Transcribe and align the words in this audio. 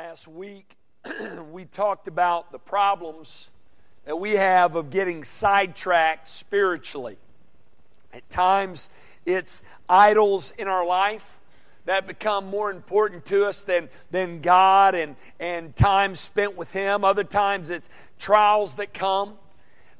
Last 0.00 0.28
week, 0.28 0.76
we 1.50 1.64
talked 1.64 2.06
about 2.06 2.52
the 2.52 2.58
problems 2.60 3.50
that 4.04 4.14
we 4.14 4.34
have 4.34 4.76
of 4.76 4.90
getting 4.90 5.24
sidetracked 5.24 6.28
spiritually. 6.28 7.16
At 8.12 8.30
times, 8.30 8.90
it's 9.26 9.64
idols 9.88 10.52
in 10.56 10.68
our 10.68 10.86
life 10.86 11.28
that 11.84 12.06
become 12.06 12.46
more 12.46 12.70
important 12.70 13.24
to 13.26 13.44
us 13.44 13.62
than, 13.62 13.88
than 14.12 14.40
God 14.40 14.94
and, 14.94 15.16
and 15.40 15.74
time 15.74 16.14
spent 16.14 16.56
with 16.56 16.72
Him. 16.72 17.02
Other 17.02 17.24
times, 17.24 17.68
it's 17.68 17.90
trials 18.20 18.74
that 18.74 18.94
come 18.94 19.34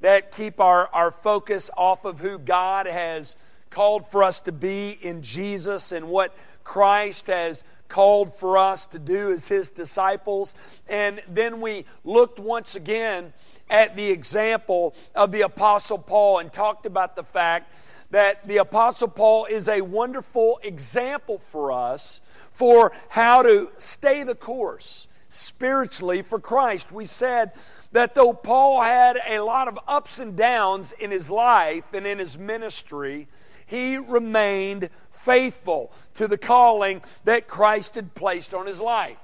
that 0.01 0.30
keep 0.30 0.61
our, 0.61 0.87
our 0.93 1.11
focus 1.11 1.73
off 1.77 2.05
of 2.05 2.21
who 2.21 2.39
God 2.39 2.87
has 2.87 3.35
called 3.69 4.07
for 4.07 4.23
us 4.23 4.43
to 4.43 4.53
be 4.53 4.96
in 5.03 5.23
Jesus 5.23 5.91
and 5.91 6.09
what 6.09 6.33
Christ 6.62 7.27
has 7.27 7.65
called 7.89 8.34
for 8.34 8.59
us 8.59 8.86
to 8.86 8.98
do 8.98 9.32
as 9.32 9.48
his 9.48 9.70
disciples. 9.70 10.55
And 10.88 11.20
then 11.29 11.60
we 11.60 11.84
looked 12.05 12.38
once 12.38 12.74
again 12.74 13.33
at 13.70 13.96
the 13.96 14.10
example 14.10 14.95
of 15.15 15.33
the 15.33 15.42
Apostle 15.42 15.98
Paul 15.98 16.38
and 16.38 16.52
talked 16.52 16.87
about 16.87 17.16
the 17.16 17.24
fact 17.24 17.73
that 18.10 18.46
the 18.48 18.59
Apostle 18.59 19.09
Paul 19.09 19.46
is 19.46 19.69
a 19.69 19.82
wonderful 19.82 20.60
example 20.62 21.38
for 21.38 21.73
us 21.73 22.20
for 22.52 22.93
how 23.10 23.43
to 23.43 23.70
stay 23.77 24.23
the 24.23 24.34
course 24.34 25.07
spiritually 25.29 26.23
for 26.23 26.41
Christ. 26.41 26.91
We 26.91 27.05
said 27.05 27.52
that 27.93 28.15
though 28.15 28.32
Paul 28.32 28.82
had 28.82 29.18
a 29.27 29.41
lot 29.41 29.68
of 29.68 29.79
ups 29.87 30.18
and 30.18 30.37
downs 30.37 30.93
in 30.93 31.10
his 31.10 31.30
life 31.30 31.93
and 31.93 32.07
in 32.07 32.18
his 32.18 32.38
ministry, 32.38 33.29
he 33.69 33.99
remained 33.99 34.89
faithful 35.13 35.93
to 36.15 36.27
the 36.27 36.39
calling 36.39 37.03
that 37.25 37.47
Christ 37.47 37.95
had 37.95 38.15
placed 38.15 38.55
on 38.55 38.67
his 38.67 38.81
life. 38.81 39.19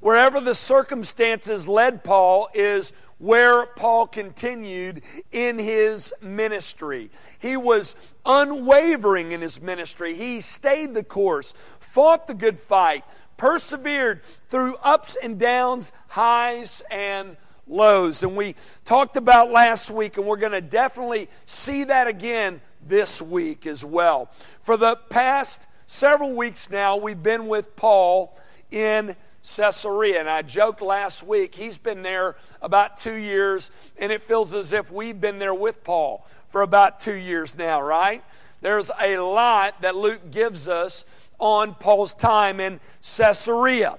Wherever 0.00 0.40
the 0.40 0.54
circumstances 0.54 1.68
led 1.68 2.02
Paul 2.02 2.48
is 2.52 2.92
where 3.18 3.66
Paul 3.66 4.06
continued 4.06 5.02
in 5.30 5.58
his 5.58 6.12
ministry. 6.22 7.10
He 7.38 7.56
was 7.56 7.94
unwavering 8.24 9.32
in 9.32 9.42
his 9.42 9.60
ministry. 9.60 10.14
He 10.14 10.40
stayed 10.40 10.94
the 10.94 11.04
course, 11.04 11.52
fought 11.80 12.26
the 12.26 12.34
good 12.34 12.58
fight, 12.58 13.04
persevered 13.36 14.22
through 14.48 14.76
ups 14.82 15.16
and 15.22 15.38
downs, 15.38 15.92
highs 16.08 16.82
and 16.90 17.36
lows. 17.68 18.22
And 18.22 18.36
we 18.36 18.56
talked 18.86 19.18
about 19.18 19.50
last 19.50 19.90
week, 19.90 20.16
and 20.16 20.26
we're 20.26 20.36
going 20.36 20.52
to 20.52 20.62
definitely 20.62 21.28
see 21.44 21.84
that 21.84 22.06
again 22.06 22.62
this 22.86 23.20
week 23.20 23.66
as 23.66 23.84
well. 23.84 24.30
For 24.62 24.76
the 24.76 24.96
past 25.08 25.66
several 25.86 26.32
weeks 26.34 26.70
now, 26.70 26.96
we've 26.96 27.22
been 27.22 27.46
with 27.46 27.76
Paul 27.76 28.36
in 28.70 29.16
Caesarea. 29.56 30.20
And 30.20 30.28
I 30.28 30.42
joked 30.42 30.82
last 30.82 31.22
week, 31.22 31.54
he's 31.54 31.78
been 31.78 32.02
there 32.02 32.36
about 32.62 32.96
two 32.96 33.14
years, 33.14 33.70
and 33.98 34.12
it 34.12 34.22
feels 34.22 34.54
as 34.54 34.72
if 34.72 34.90
we've 34.90 35.20
been 35.20 35.38
there 35.38 35.54
with 35.54 35.82
Paul 35.82 36.26
for 36.50 36.62
about 36.62 37.00
two 37.00 37.16
years 37.16 37.56
now, 37.56 37.80
right? 37.80 38.22
There's 38.60 38.90
a 39.00 39.16
lot 39.18 39.80
that 39.82 39.96
Luke 39.96 40.30
gives 40.30 40.68
us 40.68 41.04
on 41.38 41.74
Paul's 41.74 42.12
time 42.12 42.60
in 42.60 42.80
Caesarea. 43.02 43.98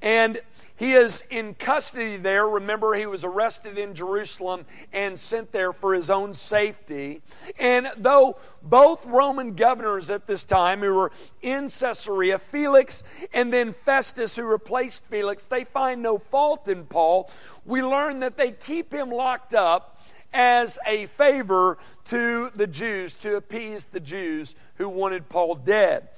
And 0.00 0.40
he 0.76 0.92
is 0.92 1.22
in 1.30 1.54
custody 1.54 2.16
there. 2.16 2.46
Remember, 2.46 2.94
he 2.94 3.06
was 3.06 3.24
arrested 3.24 3.78
in 3.78 3.94
Jerusalem 3.94 4.66
and 4.92 5.18
sent 5.18 5.52
there 5.52 5.72
for 5.72 5.94
his 5.94 6.10
own 6.10 6.34
safety. 6.34 7.22
And 7.58 7.88
though 7.96 8.38
both 8.60 9.06
Roman 9.06 9.54
governors 9.54 10.10
at 10.10 10.26
this 10.26 10.44
time 10.44 10.80
who 10.80 10.94
were 10.94 11.12
in 11.42 11.68
Caesarea, 11.68 12.38
Felix 12.38 13.04
and 13.32 13.52
then 13.52 13.72
Festus, 13.72 14.34
who 14.34 14.44
replaced 14.44 15.04
Felix, 15.04 15.46
they 15.46 15.64
find 15.64 16.02
no 16.02 16.18
fault 16.18 16.66
in 16.66 16.86
Paul, 16.86 17.30
we 17.64 17.80
learn 17.80 18.20
that 18.20 18.36
they 18.36 18.50
keep 18.50 18.92
him 18.92 19.10
locked 19.10 19.54
up 19.54 20.00
as 20.32 20.80
a 20.84 21.06
favor 21.06 21.78
to 22.06 22.50
the 22.50 22.66
Jews, 22.66 23.16
to 23.18 23.36
appease 23.36 23.84
the 23.84 24.00
Jews 24.00 24.56
who 24.74 24.88
wanted 24.88 25.28
Paul 25.28 25.54
dead. 25.54 26.08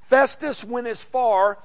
Festus 0.00 0.62
went 0.64 0.86
as 0.86 1.02
far 1.02 1.58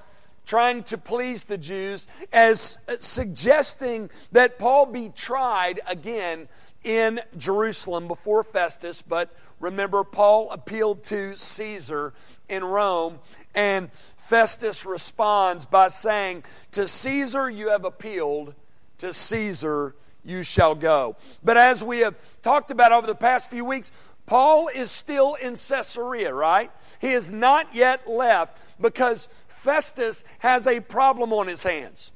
trying 0.49 0.81
to 0.81 0.97
please 0.97 1.43
the 1.43 1.59
Jews 1.59 2.07
as 2.33 2.79
uh, 2.87 2.95
suggesting 2.97 4.09
that 4.31 4.57
Paul 4.57 4.87
be 4.87 5.09
tried 5.15 5.79
again 5.85 6.47
in 6.83 7.19
Jerusalem 7.37 8.07
before 8.07 8.43
Festus. 8.43 9.03
But 9.03 9.31
remember, 9.59 10.03
Paul 10.03 10.49
appealed 10.49 11.03
to 11.03 11.35
Caesar 11.35 12.13
in 12.49 12.63
Rome, 12.63 13.19
and 13.53 13.91
Festus 14.17 14.87
responds 14.87 15.65
by 15.65 15.87
saying, 15.89 16.43
To 16.71 16.87
Caesar 16.87 17.47
you 17.47 17.69
have 17.69 17.85
appealed, 17.85 18.55
to 18.97 19.13
Caesar 19.13 19.93
you 20.25 20.41
shall 20.41 20.73
go. 20.73 21.15
But 21.43 21.57
as 21.57 21.83
we 21.83 21.99
have 21.99 22.17
talked 22.41 22.71
about 22.71 22.91
over 22.91 23.05
the 23.05 23.13
past 23.13 23.51
few 23.51 23.65
weeks, 23.65 23.91
Paul 24.25 24.67
is 24.67 24.89
still 24.89 25.35
in 25.35 25.57
Caesarea, 25.57 26.33
right? 26.33 26.71
He 26.99 27.13
has 27.13 27.31
not 27.31 27.75
yet 27.75 28.07
left 28.07 28.57
because 28.79 29.27
Festus 29.59 30.23
has 30.39 30.67
a 30.67 30.79
problem 30.79 31.33
on 31.33 31.47
his 31.47 31.63
hands. 31.63 32.13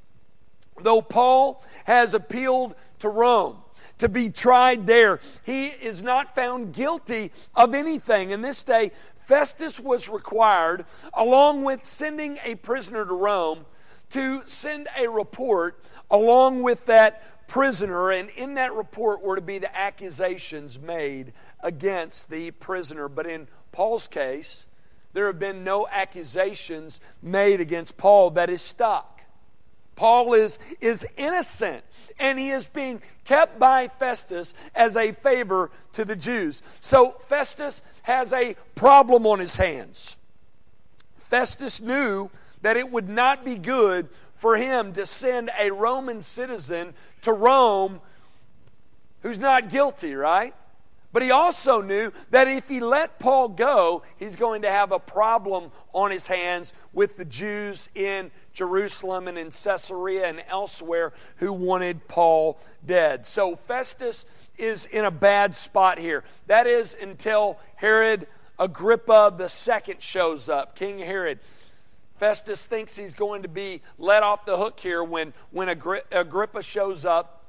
Though 0.82 1.02
Paul 1.02 1.62
has 1.84 2.14
appealed 2.14 2.74
to 3.00 3.10
Rome 3.10 3.58
to 3.98 4.08
be 4.08 4.30
tried 4.30 4.88
there, 4.88 5.20
he 5.46 5.68
is 5.68 6.02
not 6.02 6.36
found 6.36 6.74
guilty 6.74 7.32
of 7.54 7.76
anything. 7.76 8.32
In 8.32 8.40
this 8.40 8.64
day, 8.64 8.92
Festus 9.18 9.78
was 9.78 10.08
required, 10.08 10.86
along 11.14 11.66
with 11.66 11.86
sending 11.86 12.38
a 12.46 12.56
prisoner 12.56 13.06
to 13.06 13.14
Rome, 13.14 13.66
to 14.12 14.44
send 14.46 14.88
a 14.98 15.10
report 15.10 15.84
along 16.10 16.64
with 16.64 16.86
that 16.86 17.48
prisoner, 17.48 18.10
and 18.10 18.30
in 18.30 18.54
that 18.54 18.74
report 18.74 19.22
were 19.22 19.36
to 19.36 19.42
be 19.42 19.58
the 19.58 19.78
accusations 19.78 20.80
made 20.80 21.34
against 21.60 22.30
the 22.30 22.52
prisoner. 22.52 23.10
But 23.10 23.28
in 23.28 23.50
Paul's 23.74 24.08
case, 24.08 24.66
there 25.14 25.28
have 25.28 25.40
been 25.40 25.64
no 25.64 25.88
accusations 25.90 27.00
made 27.22 27.62
against 27.62 27.98
Paul 27.98 28.32
that 28.32 28.50
is 28.50 28.62
stuck. 28.62 29.22
Paul 29.96 30.34
is, 30.34 30.58
is 30.82 31.06
innocent, 31.18 31.84
and 32.20 32.40
he 32.40 32.50
is 32.50 32.68
being 32.68 33.02
kept 33.26 33.60
by 33.60 33.88
Festus 33.88 34.54
as 34.74 34.98
a 34.98 35.12
favor 35.12 35.72
to 35.94 36.04
the 36.04 36.16
Jews. 36.16 36.62
So 36.80 37.12
Festus 37.12 37.82
has 38.02 38.34
a 38.34 38.56
problem 38.76 39.28
on 39.28 39.40
his 39.40 39.56
hands. 39.56 40.18
Festus 41.18 41.80
knew 41.80 42.30
that 42.64 42.78
it 42.78 42.92
would 42.92 43.08
not 43.08 43.46
be 43.46 43.56
good 43.56 44.10
for 44.34 44.58
him 44.58 44.94
to 44.94 45.06
send 45.06 45.52
a 45.60 45.72
Roman 45.72 46.22
citizen 46.22 46.94
to 47.22 47.32
Rome 47.32 48.02
who's 49.22 49.40
not 49.40 49.70
guilty, 49.70 50.16
right? 50.16 50.54
But 51.14 51.22
he 51.22 51.30
also 51.30 51.82
knew 51.82 52.12
that 52.32 52.48
if 52.48 52.68
he 52.68 52.80
let 52.80 53.20
Paul 53.20 53.50
go, 53.50 54.02
he's 54.18 54.36
going 54.36 54.64
to 54.64 54.72
have 54.72 54.92
a 54.92 55.00
problem 55.00 55.72
on 55.94 56.10
his 56.10 56.26
hands 56.26 56.74
with 56.92 57.18
the 57.18 57.26
Jews 57.26 57.88
in 57.94 58.32
Jerusalem 58.52 59.28
and 59.28 59.38
in 59.38 59.52
Caesarea 59.52 60.28
and 60.28 60.44
elsewhere 60.50 61.14
who 61.38 61.54
wanted 61.54 62.08
Paul 62.08 62.58
dead. 62.84 63.28
So 63.28 63.56
Festus 63.56 64.26
is 64.58 64.88
in 64.88 65.06
a 65.06 65.12
bad 65.12 65.56
spot 65.56 66.00
here. 66.00 66.24
That 66.48 66.66
is 66.66 66.96
until 67.00 67.60
Herod 67.76 68.28
Agrippa 68.58 69.36
II 69.40 69.96
shows 70.00 70.50
up, 70.50 70.76
King 70.76 70.98
Herod. 70.98 71.40
Festus 72.18 72.66
thinks 72.66 72.96
he's 72.96 73.14
going 73.14 73.44
to 73.44 73.48
be 73.48 73.82
let 74.00 74.24
off 74.24 74.46
the 74.46 74.58
hook 74.58 74.80
here 74.80 75.04
when, 75.04 75.34
when 75.52 75.70
Agrippa 75.70 76.64
shows 76.64 77.06
up 77.06 77.43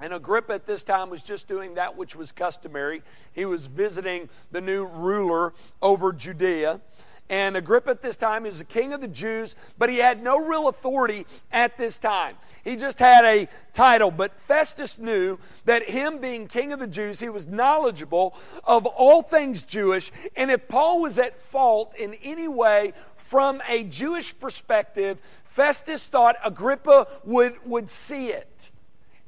and 0.00 0.12
Agrippa 0.12 0.52
at 0.52 0.66
this 0.66 0.84
time 0.84 1.10
was 1.10 1.22
just 1.22 1.48
doing 1.48 1.74
that 1.74 1.96
which 1.96 2.14
was 2.14 2.32
customary. 2.32 3.02
He 3.32 3.44
was 3.44 3.66
visiting 3.66 4.28
the 4.50 4.60
new 4.60 4.86
ruler 4.86 5.54
over 5.80 6.12
Judea. 6.12 6.80
And 7.28 7.56
Agrippa 7.56 7.90
at 7.90 8.02
this 8.02 8.16
time 8.16 8.46
is 8.46 8.60
the 8.60 8.64
king 8.64 8.92
of 8.92 9.00
the 9.00 9.08
Jews, 9.08 9.56
but 9.78 9.90
he 9.90 9.98
had 9.98 10.22
no 10.22 10.38
real 10.38 10.68
authority 10.68 11.26
at 11.50 11.76
this 11.76 11.98
time. 11.98 12.36
He 12.62 12.76
just 12.76 12.98
had 12.98 13.24
a 13.24 13.48
title. 13.72 14.10
But 14.10 14.38
Festus 14.38 14.98
knew 14.98 15.38
that 15.64 15.88
him 15.88 16.18
being 16.18 16.46
king 16.46 16.72
of 16.72 16.78
the 16.78 16.86
Jews, 16.86 17.18
he 17.18 17.28
was 17.28 17.46
knowledgeable 17.46 18.34
of 18.64 18.86
all 18.86 19.22
things 19.22 19.62
Jewish. 19.62 20.12
And 20.36 20.50
if 20.50 20.68
Paul 20.68 21.00
was 21.00 21.18
at 21.18 21.36
fault 21.36 21.94
in 21.96 22.14
any 22.22 22.48
way 22.48 22.92
from 23.16 23.60
a 23.68 23.82
Jewish 23.84 24.38
perspective, 24.38 25.20
Festus 25.44 26.06
thought 26.06 26.36
Agrippa 26.44 27.08
would, 27.24 27.54
would 27.64 27.90
see 27.90 28.28
it. 28.28 28.70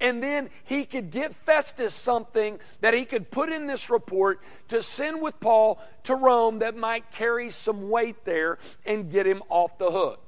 And 0.01 0.23
then 0.23 0.51
he 0.65 0.85
could 0.85 1.11
get 1.11 1.35
Festus 1.35 1.93
something 1.93 2.61
that 2.81 2.95
he 2.95 3.05
could 3.05 3.31
put 3.31 3.49
in 3.49 3.67
this 3.67 3.91
report 3.91 4.41
to 4.69 4.83
send 4.83 5.21
with 5.21 5.41
Paul 5.41 5.81
to 6.05 6.15
Rome 6.15 6.61
that 6.61 6.77
might 6.77 7.11
carry 7.11 7.51
some 7.51 7.91
weight 7.91 8.25
there 8.25 8.59
and 8.87 9.11
get 9.11 9.27
him 9.27 9.43
off 9.49 9.77
the 9.79 9.91
hook. 9.91 10.21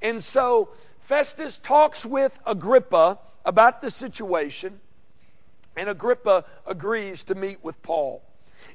And 0.00 0.22
so 0.22 0.70
Festus 1.00 1.58
talks 1.58 2.04
with 2.04 2.40
Agrippa 2.44 3.18
about 3.44 3.80
the 3.80 3.90
situation, 3.90 4.80
and 5.76 5.88
Agrippa 5.88 6.44
agrees 6.66 7.22
to 7.24 7.34
meet 7.34 7.62
with 7.62 7.80
Paul. 7.82 8.22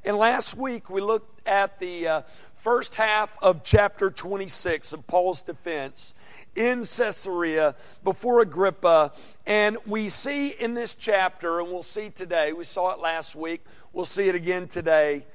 And 0.04 0.18
last 0.18 0.58
week 0.58 0.90
we 0.90 1.02
looked 1.02 1.48
at 1.48 1.80
the 1.80 2.08
uh, 2.08 2.22
first 2.56 2.96
half 2.96 3.38
of 3.42 3.64
chapter 3.64 4.10
26 4.10 4.94
of 4.94 5.08
Paul's 5.08 5.42
defense 5.42 6.14
in 6.56 6.80
Caesarea 6.80 7.76
before 8.04 8.42
Agrippa. 8.42 9.14
And 9.46 9.78
we 9.86 10.10
see 10.10 10.50
in 10.50 10.74
this 10.74 10.96
chapter, 10.96 11.60
and 11.60 11.70
we'll 11.70 11.84
see 11.84 12.10
today, 12.10 12.52
we 12.52 12.66
saw 12.66 12.92
it 12.92 13.00
last 13.00 13.36
week, 13.36 13.64
we'll 13.94 14.06
see 14.06 14.28
it 14.28 14.36
again 14.36 14.68
today, 14.68 15.26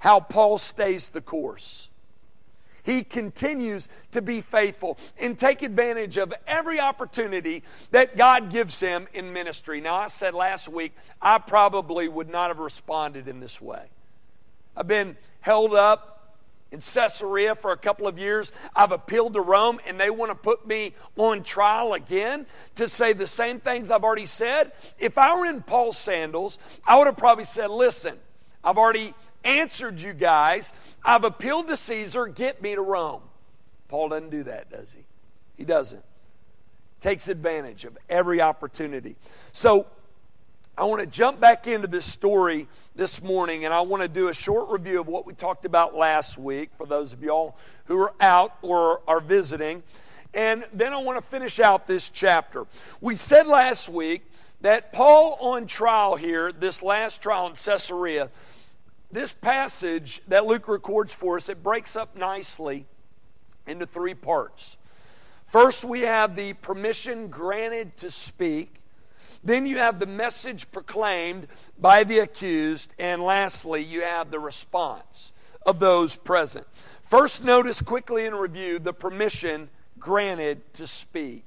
how 0.00 0.20
Paul 0.20 0.58
stays 0.58 1.08
the 1.08 1.20
course. 1.20 1.88
He 2.82 3.04
continues 3.04 3.88
to 4.10 4.20
be 4.20 4.40
faithful 4.40 4.98
and 5.16 5.38
take 5.38 5.62
advantage 5.62 6.16
of 6.16 6.34
every 6.48 6.80
opportunity 6.80 7.62
that 7.92 8.16
God 8.16 8.50
gives 8.50 8.80
him 8.80 9.06
in 9.14 9.32
ministry. 9.32 9.80
Now, 9.80 9.94
I 9.94 10.08
said 10.08 10.34
last 10.34 10.68
week, 10.68 10.92
I 11.20 11.38
probably 11.38 12.08
would 12.08 12.28
not 12.28 12.50
have 12.50 12.58
responded 12.58 13.28
in 13.28 13.38
this 13.38 13.60
way. 13.60 13.84
I've 14.76 14.88
been 14.88 15.16
held 15.40 15.74
up 15.74 16.12
in 16.72 16.80
Caesarea 16.80 17.54
for 17.54 17.72
a 17.72 17.76
couple 17.76 18.08
of 18.08 18.18
years. 18.18 18.50
I've 18.74 18.92
appealed 18.92 19.34
to 19.34 19.40
Rome, 19.40 19.78
and 19.86 20.00
they 20.00 20.10
want 20.10 20.30
to 20.30 20.34
put 20.34 20.66
me 20.66 20.94
on 21.16 21.42
trial 21.42 21.92
again 21.92 22.46
to 22.76 22.88
say 22.88 23.12
the 23.12 23.26
same 23.26 23.60
things 23.60 23.90
I've 23.90 24.04
already 24.04 24.26
said. 24.26 24.72
If 24.98 25.18
I 25.18 25.36
were 25.36 25.46
in 25.46 25.62
Paul's 25.62 25.98
sandals, 25.98 26.58
I 26.86 26.96
would 26.96 27.06
have 27.06 27.16
probably 27.16 27.44
said, 27.44 27.70
Listen, 27.70 28.16
I've 28.64 28.78
already 28.78 29.14
answered 29.44 30.00
you 30.00 30.14
guys. 30.14 30.72
I've 31.04 31.24
appealed 31.24 31.68
to 31.68 31.76
Caesar. 31.76 32.26
Get 32.26 32.62
me 32.62 32.74
to 32.74 32.82
Rome. 32.82 33.22
Paul 33.88 34.08
doesn't 34.08 34.30
do 34.30 34.44
that, 34.44 34.70
does 34.70 34.94
he? 34.94 35.04
He 35.56 35.64
doesn't. 35.64 36.02
Takes 37.00 37.28
advantage 37.28 37.84
of 37.84 37.98
every 38.08 38.40
opportunity. 38.40 39.16
So, 39.52 39.86
I 40.76 40.84
want 40.84 41.02
to 41.02 41.06
jump 41.06 41.38
back 41.38 41.66
into 41.66 41.86
this 41.86 42.06
story 42.06 42.66
this 42.96 43.22
morning 43.22 43.66
and 43.66 43.74
I 43.74 43.82
want 43.82 44.02
to 44.02 44.08
do 44.08 44.28
a 44.28 44.34
short 44.34 44.70
review 44.70 45.02
of 45.02 45.06
what 45.06 45.26
we 45.26 45.34
talked 45.34 45.66
about 45.66 45.94
last 45.94 46.38
week 46.38 46.70
for 46.78 46.86
those 46.86 47.12
of 47.12 47.22
y'all 47.22 47.58
who 47.84 47.98
are 47.98 48.14
out 48.20 48.56
or 48.62 49.02
are 49.06 49.20
visiting. 49.20 49.82
And 50.32 50.64
then 50.72 50.94
I 50.94 50.96
want 50.96 51.22
to 51.22 51.30
finish 51.30 51.60
out 51.60 51.86
this 51.86 52.08
chapter. 52.08 52.66
We 53.02 53.16
said 53.16 53.46
last 53.46 53.90
week 53.90 54.22
that 54.62 54.94
Paul 54.94 55.36
on 55.40 55.66
trial 55.66 56.16
here, 56.16 56.50
this 56.52 56.82
last 56.82 57.20
trial 57.20 57.48
in 57.48 57.52
Caesarea, 57.52 58.30
this 59.10 59.34
passage 59.34 60.22
that 60.28 60.46
Luke 60.46 60.68
records 60.68 61.12
for 61.12 61.36
us, 61.36 61.50
it 61.50 61.62
breaks 61.62 61.96
up 61.96 62.16
nicely 62.16 62.86
into 63.66 63.84
three 63.84 64.14
parts. 64.14 64.78
First, 65.44 65.84
we 65.84 66.00
have 66.00 66.34
the 66.34 66.54
permission 66.54 67.28
granted 67.28 67.94
to 67.98 68.10
speak. 68.10 68.81
Then 69.44 69.66
you 69.66 69.78
have 69.78 69.98
the 69.98 70.06
message 70.06 70.70
proclaimed 70.70 71.48
by 71.78 72.04
the 72.04 72.20
accused. 72.20 72.94
And 72.98 73.22
lastly, 73.22 73.82
you 73.82 74.02
have 74.02 74.30
the 74.30 74.38
response 74.38 75.32
of 75.66 75.78
those 75.78 76.16
present. 76.16 76.66
First, 77.02 77.44
notice 77.44 77.82
quickly 77.82 78.24
in 78.24 78.34
review 78.34 78.78
the 78.78 78.92
permission 78.92 79.68
granted 79.98 80.72
to 80.74 80.86
speak. 80.86 81.44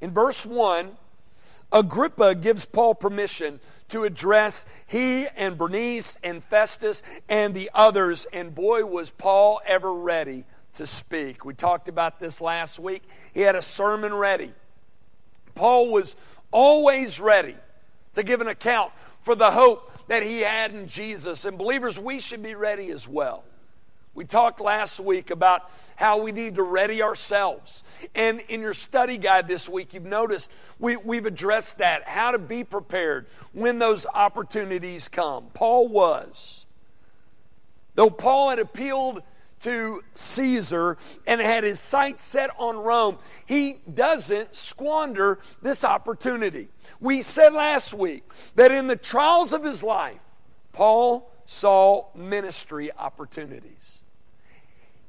In 0.00 0.10
verse 0.10 0.44
1, 0.44 0.90
Agrippa 1.72 2.34
gives 2.34 2.66
Paul 2.66 2.94
permission 2.94 3.60
to 3.88 4.04
address 4.04 4.66
he 4.86 5.26
and 5.36 5.56
Bernice 5.56 6.18
and 6.22 6.42
Festus 6.42 7.02
and 7.28 7.54
the 7.54 7.70
others, 7.74 8.26
and 8.32 8.54
boy, 8.54 8.84
was 8.84 9.10
Paul 9.10 9.60
ever 9.66 9.92
ready 9.92 10.44
to 10.74 10.86
speak. 10.86 11.44
We 11.44 11.54
talked 11.54 11.88
about 11.88 12.20
this 12.20 12.40
last 12.40 12.78
week. 12.78 13.02
He 13.32 13.40
had 13.40 13.56
a 13.56 13.62
sermon 13.62 14.14
ready. 14.14 14.52
Paul 15.54 15.92
was 15.92 16.16
always 16.50 17.20
ready 17.20 17.56
to 18.14 18.22
give 18.22 18.40
an 18.40 18.48
account 18.48 18.92
for 19.20 19.34
the 19.34 19.50
hope 19.50 19.90
that 20.08 20.22
he 20.22 20.40
had 20.40 20.72
in 20.72 20.86
Jesus. 20.86 21.44
And 21.44 21.58
believers, 21.58 21.98
we 21.98 22.20
should 22.20 22.42
be 22.42 22.54
ready 22.54 22.90
as 22.90 23.08
well. 23.08 23.44
We 24.14 24.24
talked 24.24 24.60
last 24.60 25.00
week 25.00 25.30
about 25.30 25.68
how 25.96 26.22
we 26.22 26.30
need 26.30 26.54
to 26.54 26.62
ready 26.62 27.02
ourselves. 27.02 27.82
And 28.14 28.40
in 28.48 28.60
your 28.60 28.72
study 28.72 29.18
guide 29.18 29.48
this 29.48 29.68
week, 29.68 29.92
you've 29.92 30.04
noticed 30.04 30.52
we, 30.78 30.96
we've 30.96 31.26
addressed 31.26 31.78
that 31.78 32.04
how 32.04 32.30
to 32.30 32.38
be 32.38 32.62
prepared 32.62 33.26
when 33.52 33.80
those 33.80 34.06
opportunities 34.06 35.08
come. 35.08 35.46
Paul 35.52 35.88
was. 35.88 36.66
Though 37.96 38.10
Paul 38.10 38.50
had 38.50 38.60
appealed 38.60 39.22
to 39.64 40.02
Caesar 40.12 40.96
and 41.26 41.40
had 41.40 41.64
his 41.64 41.80
sights 41.80 42.24
set 42.24 42.50
on 42.58 42.76
Rome, 42.76 43.18
he 43.46 43.78
doesn't 43.92 44.54
squander 44.54 45.38
this 45.62 45.84
opportunity. 45.84 46.68
We 47.00 47.22
said 47.22 47.52
last 47.52 47.94
week 47.94 48.24
that 48.54 48.70
in 48.70 48.86
the 48.86 48.96
trials 48.96 49.52
of 49.52 49.64
his 49.64 49.82
life, 49.82 50.20
Paul 50.72 51.30
saw 51.46 52.06
ministry 52.14 52.90
opportunities. 52.92 53.98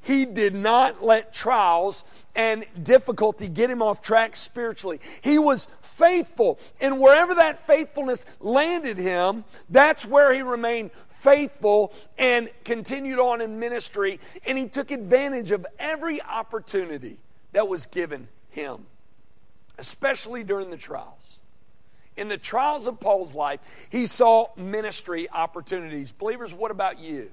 He 0.02 0.26
did 0.26 0.54
not 0.54 1.04
let 1.04 1.34
trials 1.34 2.04
and 2.36 2.64
difficulty 2.82 3.50
get 3.50 3.70
him 3.70 3.82
off 3.82 4.02
track 4.02 4.36
spiritually. 4.36 5.00
He 5.22 5.40
was 5.40 5.68
faithful. 5.82 6.60
And 6.80 7.00
wherever 7.00 7.36
that 7.36 7.66
faithfulness 7.66 8.26
landed 8.40 8.98
him, 8.98 9.46
that's 9.70 10.06
where 10.06 10.32
he 10.32 10.44
remained 10.44 10.92
faithful 11.20 11.94
and 12.18 12.50
continued 12.64 13.20
on 13.20 13.42
in 13.42 13.60
ministry, 13.60 14.20
and 14.46 14.58
he 14.58 14.68
took 14.68 14.92
advantage 14.92 15.52
of 15.52 15.66
every 15.80 16.22
opportunity 16.22 17.18
that 17.54 17.68
was 17.68 17.86
given 17.86 18.28
him, 18.50 18.86
especially 19.78 20.44
during 20.44 20.70
the 20.70 20.78
trials. 20.78 21.40
In 22.18 22.30
the 22.30 22.38
trials 22.38 22.88
of 22.88 23.00
Paul's 23.00 23.34
life, 23.34 23.60
he 23.90 24.06
saw 24.06 24.48
ministry 24.56 25.30
opportunities. 25.30 26.12
Believers, 26.12 26.54
what 26.54 26.72
about 26.72 27.00
you? 27.00 27.30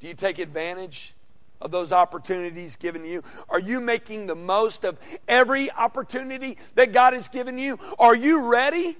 Do 0.00 0.06
you 0.06 0.14
take 0.14 0.38
advantage 0.38 1.14
of 1.60 1.70
those 1.70 1.92
opportunities 1.92 2.76
given 2.76 3.04
you? 3.04 3.22
Are 3.48 3.58
you 3.58 3.80
making 3.80 4.26
the 4.26 4.34
most 4.34 4.84
of 4.84 4.98
every 5.26 5.70
opportunity 5.72 6.58
that 6.74 6.92
God 6.92 7.14
has 7.14 7.28
given 7.28 7.58
you? 7.58 7.78
Are 7.98 8.14
you 8.14 8.46
ready? 8.46 8.96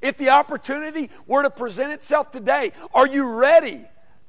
If 0.00 0.16
the 0.16 0.30
opportunity 0.30 1.10
were 1.26 1.42
to 1.42 1.50
present 1.50 1.92
itself 1.92 2.30
today, 2.30 2.72
are 2.94 3.06
you 3.06 3.34
ready 3.34 3.84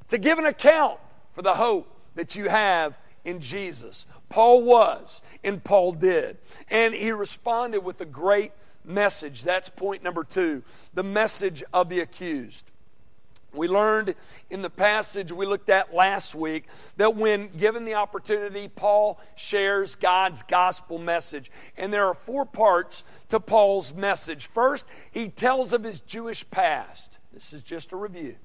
to 0.09 0.17
give 0.17 0.37
an 0.37 0.45
account 0.45 0.99
for 1.33 1.41
the 1.41 1.55
hope 1.55 1.93
that 2.15 2.35
you 2.35 2.49
have 2.49 2.97
in 3.25 3.39
Jesus? 3.39 4.05
Paul 4.29 4.63
was, 4.63 5.21
and 5.43 5.63
Paul 5.63 5.93
did. 5.93 6.37
And 6.69 6.93
he 6.93 7.11
responded 7.11 7.79
with 7.79 7.99
a 8.01 8.05
great 8.05 8.51
message. 8.83 9.43
That's 9.43 9.69
point 9.69 10.03
number 10.03 10.23
two 10.23 10.63
the 10.93 11.03
message 11.03 11.63
of 11.73 11.89
the 11.89 11.99
accused. 11.99 12.71
We 13.57 13.67
learned 13.67 14.15
in 14.49 14.61
the 14.61 14.69
passage 14.69 15.31
we 15.31 15.45
looked 15.45 15.69
at 15.69 15.93
last 15.93 16.35
week 16.35 16.65
that 16.97 17.15
when 17.15 17.49
given 17.57 17.83
the 17.83 17.95
opportunity, 17.95 18.67
Paul 18.67 19.19
shares 19.35 19.95
God's 19.95 20.43
gospel 20.43 20.99
message. 20.99 21.51
And 21.75 21.91
there 21.91 22.05
are 22.05 22.13
four 22.13 22.45
parts 22.45 23.03
to 23.29 23.39
Paul's 23.39 23.93
message. 23.93 24.45
First, 24.45 24.87
he 25.11 25.29
tells 25.29 25.73
of 25.73 25.83
his 25.83 26.01
Jewish 26.01 26.49
past. 26.49 27.17
This 27.33 27.51
is 27.51 27.63
just 27.63 27.91
a 27.91 27.95
review. 27.95 28.35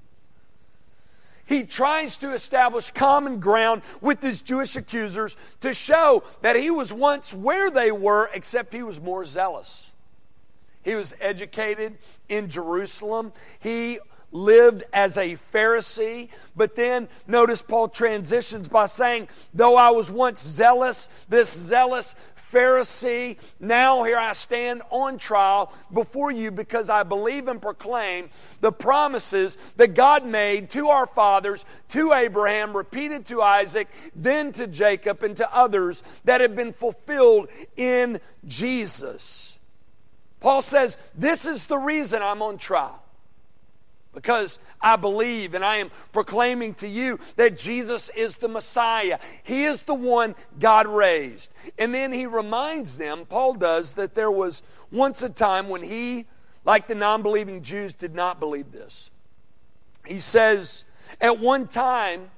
He 1.45 1.63
tries 1.63 2.15
to 2.17 2.33
establish 2.33 2.91
common 2.91 3.39
ground 3.39 3.81
with 4.01 4.21
his 4.21 4.41
Jewish 4.41 4.75
accusers 4.75 5.35
to 5.59 5.73
show 5.73 6.23
that 6.41 6.55
he 6.55 6.71
was 6.71 6.93
once 6.93 7.33
where 7.33 7.69
they 7.69 7.91
were, 7.91 8.29
except 8.33 8.73
he 8.73 8.81
was 8.81 9.01
more 9.01 9.25
zealous. 9.25 9.91
He 10.83 10.95
was 10.95 11.13
educated 11.19 11.97
in 12.29 12.49
Jerusalem. 12.49 13.33
He 13.59 13.99
lived 14.33 14.83
as 14.91 15.17
a 15.17 15.33
Pharisee. 15.53 16.29
But 16.55 16.75
then 16.75 17.07
notice 17.27 17.61
Paul 17.61 17.87
transitions 17.87 18.67
by 18.67 18.87
saying, 18.87 19.29
Though 19.53 19.77
I 19.77 19.91
was 19.91 20.11
once 20.11 20.41
zealous, 20.41 21.07
this 21.29 21.49
zealous 21.49 22.15
Pharisee, 22.35 23.37
now 23.59 24.03
here 24.03 24.17
I 24.17 24.33
stand 24.33 24.83
on 24.91 25.17
trial 25.17 25.73
before 25.91 26.31
you 26.31 26.51
because 26.51 26.89
I 26.89 27.03
believe 27.03 27.47
and 27.47 27.61
proclaim 27.61 28.29
the 28.61 28.71
promises 28.71 29.57
that 29.77 29.95
God 29.95 30.25
made 30.25 30.69
to 30.71 30.89
our 30.89 31.07
fathers, 31.07 31.65
to 31.89 32.13
Abraham, 32.13 32.75
repeated 32.75 33.25
to 33.27 33.41
Isaac, 33.41 33.87
then 34.15 34.51
to 34.53 34.67
Jacob, 34.67 35.23
and 35.23 35.35
to 35.37 35.55
others 35.55 36.03
that 36.25 36.41
have 36.41 36.55
been 36.55 36.73
fulfilled 36.73 37.49
in 37.75 38.19
Jesus. 38.45 39.57
Paul 40.39 40.61
says, 40.61 40.97
This 41.15 41.45
is 41.45 41.65
the 41.65 41.77
reason 41.77 42.21
I'm 42.21 42.41
on 42.41 42.57
trial 42.57 43.02
because 44.13 44.59
I 44.81 44.95
believe 44.95 45.53
and 45.53 45.65
I 45.65 45.77
am 45.77 45.89
proclaiming 46.11 46.73
to 46.75 46.87
you 46.87 47.19
that 47.35 47.57
Jesus 47.57 48.09
is 48.15 48.37
the 48.37 48.47
Messiah. 48.47 49.19
He 49.43 49.65
is 49.65 49.83
the 49.83 49.95
one 49.95 50.35
God 50.59 50.87
raised. 50.87 51.53
And 51.79 51.93
then 51.93 52.11
he 52.11 52.25
reminds 52.25 52.97
them, 52.97 53.25
Paul 53.25 53.55
does, 53.55 53.95
that 53.95 54.13
there 54.15 54.31
was 54.31 54.61
once 54.91 55.23
a 55.23 55.29
time 55.29 55.67
when 55.67 55.83
he, 55.83 56.27
like 56.63 56.87
the 56.87 56.95
non 56.95 57.23
believing 57.23 57.63
Jews, 57.63 57.95
did 57.95 58.13
not 58.13 58.39
believe 58.39 58.71
this. 58.71 59.09
He 60.05 60.19
says, 60.19 60.85
At 61.19 61.39
one 61.39 61.67
time, 61.67 62.29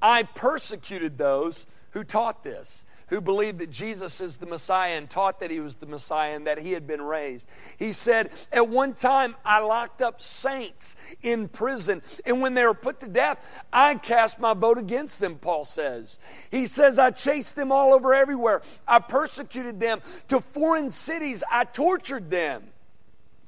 I 0.00 0.24
persecuted 0.24 1.16
those 1.16 1.66
who 1.90 2.02
taught 2.02 2.42
this 2.42 2.84
who 3.12 3.20
believed 3.20 3.58
that 3.58 3.70
Jesus 3.70 4.22
is 4.22 4.38
the 4.38 4.46
Messiah 4.46 4.92
and 4.92 5.08
taught 5.08 5.38
that 5.40 5.50
he 5.50 5.60
was 5.60 5.74
the 5.74 5.84
Messiah 5.84 6.34
and 6.34 6.46
that 6.46 6.58
he 6.58 6.72
had 6.72 6.86
been 6.86 7.02
raised. 7.02 7.46
He 7.78 7.92
said, 7.92 8.30
At 8.50 8.70
one 8.70 8.94
time, 8.94 9.36
I 9.44 9.60
locked 9.60 10.00
up 10.00 10.22
saints 10.22 10.96
in 11.22 11.48
prison, 11.48 12.00
and 12.24 12.40
when 12.40 12.54
they 12.54 12.64
were 12.64 12.72
put 12.72 13.00
to 13.00 13.06
death, 13.06 13.36
I 13.70 13.96
cast 13.96 14.40
my 14.40 14.54
vote 14.54 14.78
against 14.78 15.20
them, 15.20 15.34
Paul 15.34 15.66
says. 15.66 16.16
He 16.50 16.64
says, 16.64 16.98
I 16.98 17.10
chased 17.10 17.54
them 17.54 17.70
all 17.70 17.92
over 17.92 18.14
everywhere. 18.14 18.62
I 18.88 18.98
persecuted 18.98 19.78
them 19.78 20.00
to 20.28 20.40
foreign 20.40 20.90
cities. 20.90 21.44
I 21.50 21.64
tortured 21.64 22.30
them, 22.30 22.62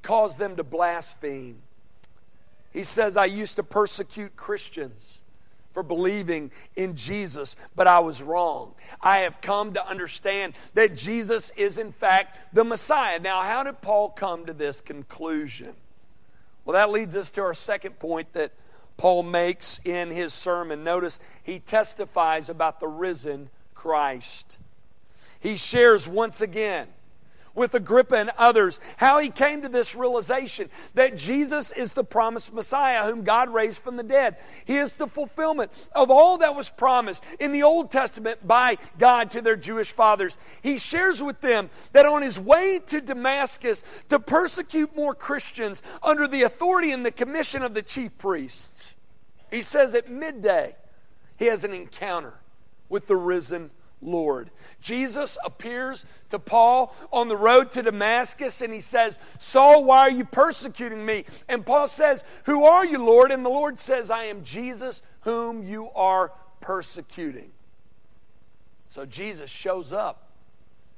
caused 0.03 0.39
them 0.39 0.57
to 0.57 0.63
blaspheme. 0.63 1.63
He 2.71 2.85
says, 2.85 3.17
I 3.17 3.25
used 3.25 3.57
to 3.57 3.63
persecute 3.63 4.37
Christians 4.37 5.23
for 5.75 5.83
believing 5.83 6.53
in 6.77 6.95
Jesus, 6.95 7.57
but 7.75 7.87
I 7.87 7.99
was 7.99 8.23
wrong. 8.23 8.75
I 9.01 9.19
have 9.19 9.41
come 9.41 9.75
to 9.75 9.87
understand 9.87 10.55
that 10.75 10.97
Jesus 10.97 11.51
is, 11.57 11.77
in 11.77 11.93
fact, 11.93 12.55
the 12.55 12.65
Messiah. 12.65 13.19
Now, 13.19 13.43
how 13.43 13.65
did 13.65 13.83
Paul 13.83 14.11
come 14.11 14.47
to 14.47 14.53
this 14.53 14.81
conclusion? 14.81 15.75
Well, 16.65 16.75
that 16.75 16.91
leads 16.91 17.17
us 17.17 17.31
to 17.33 17.43
our 17.43 17.53
second 17.53 17.99
point 17.99 18.33
that 18.33 18.53
Paul 18.97 19.25
makes 19.25 19.81
in 19.85 20.11
his 20.11 20.33
sermon. 20.33 20.85
Notice 20.85 21.19
he 21.43 21.59
testifies 21.59 22.49
about 22.49 22.79
the 22.79 22.89
risen 22.89 23.51
Christ. 23.75 24.59
He 25.41 25.57
shares 25.57 26.09
once 26.09 26.41
again 26.41 26.89
with 27.55 27.75
Agrippa 27.75 28.17
and 28.17 28.31
others, 28.37 28.81
how 28.97 29.19
he 29.19 29.31
came 29.31 29.63
to 29.63 29.69
this 29.69 29.95
realization 29.95 30.69
that 30.95 31.17
Jesus 31.17 31.73
is 31.73 31.93
the 31.93 32.05
promised 32.05 32.53
Messiah 32.53 33.05
whom 33.05 33.23
God 33.23 33.49
raised 33.51 33.83
from 33.83 33.97
the 33.97 34.03
dead. 34.03 34.37
He 34.65 34.77
is 34.77 34.97
the 34.97 35.07
fulfillment 35.07 35.71
of 35.95 36.11
all 36.11 36.39
that 36.39 36.55
was 36.55 36.71
promised 36.71 37.23
in 37.39 37.53
the 37.53 37.63
Old 37.63 37.91
Testament 37.91 38.47
by 38.47 38.77
God 38.99 39.31
to 39.33 39.41
their 39.41 39.57
Jewish 39.57 39.93
fathers. 39.93 40.39
He 40.63 40.79
shares 40.79 41.23
with 41.23 41.41
them 41.41 41.71
that 41.93 42.07
on 42.07 42.23
his 42.23 42.39
way 42.39 42.81
to 42.89 43.01
Damascus 43.01 43.83
to 44.09 44.19
persecute 44.19 44.95
more 44.97 45.15
Christians 45.15 45.83
under 46.03 46.27
the 46.27 46.43
authority 46.43 46.93
and 46.93 47.05
the 47.05 47.11
commission 47.11 47.63
of 47.63 47.75
the 47.75 47.83
chief 47.83 48.17
priests, 48.19 48.95
he 49.51 49.61
says 49.61 49.95
at 49.95 50.11
midday, 50.11 50.77
he 51.37 51.47
has 51.47 51.65
an 51.65 51.73
encounter 51.73 52.35
with 52.89 53.07
the 53.07 53.17
risen 53.17 53.71
Lord. 54.01 54.51
Jesus 54.81 55.39
appears 55.45 56.05
to 56.31 56.39
Paul 56.39 56.95
on 57.13 57.29
the 57.29 57.37
road 57.37 57.71
to 57.73 57.83
Damascus 57.83 58.61
and 58.61 58.73
he 58.73 58.81
says, 58.81 59.19
Saul, 59.39 59.85
why 59.85 60.01
are 60.01 60.11
you 60.11 60.25
persecuting 60.25 61.05
me? 61.05 61.25
And 61.49 61.65
Paul 61.65 61.89
says, 61.89 62.25
Who 62.45 62.65
are 62.65 62.85
you, 62.85 63.05
Lord? 63.05 63.31
And 63.31 63.45
the 63.45 63.51
Lord 63.51 63.81
says, 63.81 64.11
I 64.11 64.25
am 64.25 64.45
Jesus 64.45 65.03
whom 65.21 65.63
you 65.63 65.91
are 65.95 66.33
persecuting. 66.61 67.51
So 68.89 69.07
Jesus 69.07 69.51
shows 69.51 69.93
up. 69.93 70.31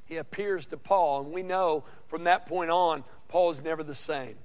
He 0.04 0.18
appears 0.18 0.66
to 0.66 0.76
Paul, 0.76 1.22
and 1.22 1.32
we 1.32 1.42
know 1.42 1.84
from 2.06 2.24
that 2.24 2.46
point 2.46 2.70
on, 2.70 3.02
Paul 3.28 3.50
is 3.50 3.62
never 3.62 3.82
the 3.82 3.94
same. 3.94 4.36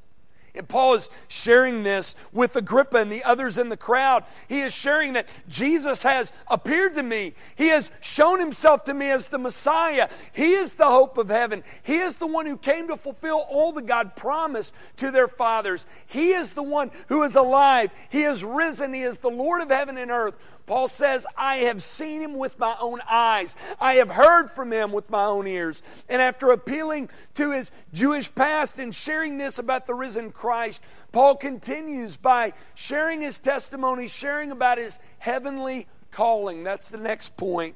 And 0.53 0.67
Paul 0.67 0.95
is 0.95 1.09
sharing 1.27 1.83
this 1.83 2.15
with 2.33 2.55
Agrippa 2.55 2.97
and 2.97 3.11
the 3.11 3.23
others 3.23 3.57
in 3.57 3.69
the 3.69 3.77
crowd. 3.77 4.25
He 4.49 4.61
is 4.61 4.73
sharing 4.73 5.13
that 5.13 5.27
Jesus 5.47 6.03
has 6.03 6.33
appeared 6.47 6.95
to 6.95 7.03
me. 7.03 7.33
He 7.55 7.69
has 7.69 7.91
shown 8.01 8.39
himself 8.39 8.83
to 8.85 8.93
me 8.93 9.11
as 9.11 9.29
the 9.29 9.37
Messiah. 9.37 10.09
He 10.33 10.53
is 10.53 10.73
the 10.73 10.87
hope 10.87 11.17
of 11.17 11.29
heaven. 11.29 11.63
He 11.83 11.97
is 11.97 12.17
the 12.17 12.27
one 12.27 12.45
who 12.45 12.57
came 12.57 12.87
to 12.89 12.97
fulfill 12.97 13.45
all 13.49 13.71
that 13.73 13.85
God 13.85 14.15
promised 14.15 14.75
to 14.97 15.11
their 15.11 15.27
fathers. 15.27 15.85
He 16.07 16.31
is 16.31 16.53
the 16.53 16.63
one 16.63 16.91
who 17.07 17.23
is 17.23 17.35
alive. 17.35 17.93
He 18.09 18.23
is 18.23 18.43
risen. 18.43 18.93
He 18.93 19.03
is 19.03 19.19
the 19.19 19.29
Lord 19.29 19.61
of 19.61 19.69
heaven 19.69 19.97
and 19.97 20.11
earth. 20.11 20.35
Paul 20.71 20.87
says, 20.87 21.27
I 21.35 21.57
have 21.57 21.83
seen 21.83 22.21
him 22.21 22.37
with 22.37 22.57
my 22.57 22.77
own 22.79 23.01
eyes. 23.09 23.57
I 23.77 23.95
have 23.95 24.09
heard 24.09 24.49
from 24.49 24.71
him 24.71 24.93
with 24.93 25.09
my 25.09 25.25
own 25.25 25.45
ears. 25.45 25.83
And 26.07 26.21
after 26.21 26.49
appealing 26.49 27.09
to 27.35 27.51
his 27.51 27.71
Jewish 27.91 28.33
past 28.33 28.79
and 28.79 28.95
sharing 28.95 29.37
this 29.37 29.59
about 29.59 29.85
the 29.85 29.93
risen 29.93 30.31
Christ, 30.31 30.81
Paul 31.11 31.35
continues 31.35 32.15
by 32.15 32.53
sharing 32.73 33.19
his 33.19 33.37
testimony, 33.37 34.07
sharing 34.07 34.49
about 34.49 34.77
his 34.77 34.97
heavenly 35.19 35.87
calling. 36.09 36.63
That's 36.63 36.87
the 36.87 36.97
next 36.97 37.35
point. 37.35 37.75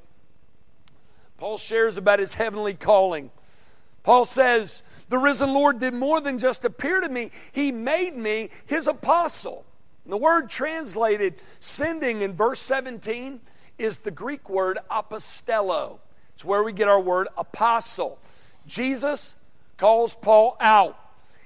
Paul 1.38 1.58
shares 1.58 1.98
about 1.98 2.20
his 2.20 2.36
heavenly 2.36 2.76
calling. 2.76 3.30
Paul 4.04 4.24
says, 4.24 4.84
The 5.10 5.18
risen 5.18 5.54
Lord 5.54 5.82
did 5.82 5.94
more 5.94 6.22
than 6.22 6.40
just 6.40 6.64
appear 6.64 7.02
to 7.02 7.10
me, 7.10 7.32
he 7.52 7.74
made 7.74 8.16
me 8.16 8.52
his 8.66 8.88
apostle. 8.88 9.66
The 10.06 10.18
word 10.18 10.50
translated 10.50 11.36
sending 11.60 12.22
in 12.22 12.34
verse 12.34 12.60
17 12.60 13.40
is 13.78 13.98
the 14.00 14.12
Greek 14.12 14.50
word 14.50 14.78
apostello. 14.90 16.00
It's 16.34 16.46
where 16.46 16.64
we 16.64 16.74
get 16.74 16.88
our 16.88 17.00
word 17.00 17.28
apostle. 17.38 18.20
Jesus 18.68 19.36
calls 19.78 20.16
Paul 20.16 20.58
out, 20.60 21.00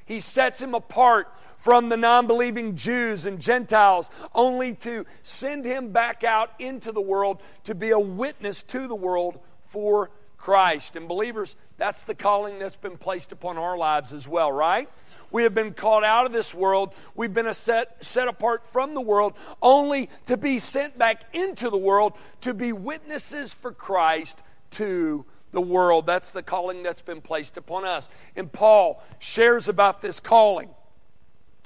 he 0.05 0.19
sets 0.19 0.61
him 0.61 0.73
apart 0.73 1.31
from 1.57 1.89
the 1.89 1.97
non 1.97 2.25
believing 2.25 2.75
Jews 2.75 3.25
and 3.25 3.39
Gentiles, 3.39 4.09
only 4.33 4.73
to 4.75 5.05
send 5.23 5.65
him 5.65 5.91
back 5.91 6.23
out 6.23 6.51
into 6.57 6.91
the 6.91 7.01
world 7.01 7.43
to 7.65 7.75
be 7.75 7.91
a 7.91 7.99
witness 7.99 8.63
to 8.63 8.87
the 8.87 8.95
world 8.95 9.39
for 9.65 10.09
Christ. 10.37 10.95
And 10.95 11.07
believers, 11.07 11.55
that's 11.77 12.03
the 12.03 12.15
calling 12.15 12.59
that's 12.59 12.77
been 12.77 12.97
placed 12.97 13.31
upon 13.31 13.57
our 13.57 13.77
lives 13.77 14.13
as 14.13 14.27
well, 14.27 14.51
right? 14.51 14.89
We 15.31 15.43
have 15.43 15.53
been 15.53 15.74
called 15.74 16.03
out 16.03 16.25
of 16.25 16.31
this 16.31 16.53
world. 16.53 16.93
We've 17.15 17.33
been 17.33 17.53
set, 17.53 18.03
set 18.03 18.27
apart 18.27 18.65
from 18.67 18.93
the 18.93 19.01
world 19.01 19.33
only 19.62 20.09
to 20.25 20.38
be 20.38 20.59
sent 20.59 20.98
back 20.98 21.24
into 21.33 21.69
the 21.69 21.77
world 21.77 22.13
to 22.41 22.53
be 22.53 22.71
witnesses 22.71 23.53
for 23.53 23.71
Christ 23.71 24.43
to 24.71 25.25
the 25.51 25.62
world. 25.62 26.05
That's 26.05 26.31
the 26.31 26.43
calling 26.43 26.83
that's 26.83 27.01
been 27.01 27.21
placed 27.21 27.57
upon 27.57 27.86
us. 27.86 28.09
And 28.36 28.51
Paul 28.51 29.03
shares 29.19 29.67
about 29.69 30.01
this 30.01 30.19
calling. 30.19 30.69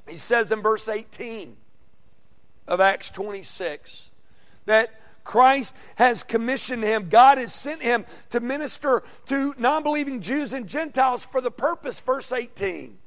He 0.08 0.18
says 0.18 0.52
in 0.52 0.62
verse 0.62 0.88
18 0.88 1.56
of 2.68 2.82
Acts 2.82 3.10
26 3.12 4.10
that 4.66 5.00
Christ 5.24 5.74
has 5.96 6.24
commissioned 6.24 6.84
him. 6.84 7.08
God 7.10 7.38
has 7.38 7.54
sent 7.54 7.82
him 7.82 8.06
to 8.30 8.40
minister 8.40 9.04
to 9.28 9.56
non 9.58 9.84
believing 9.84 10.20
Jews 10.20 10.54
and 10.54 10.68
Gentiles 10.68 11.24
for 11.24 11.40
the 11.40 11.52
purpose, 11.52 12.00
verse 12.00 12.32
18, 12.32 12.98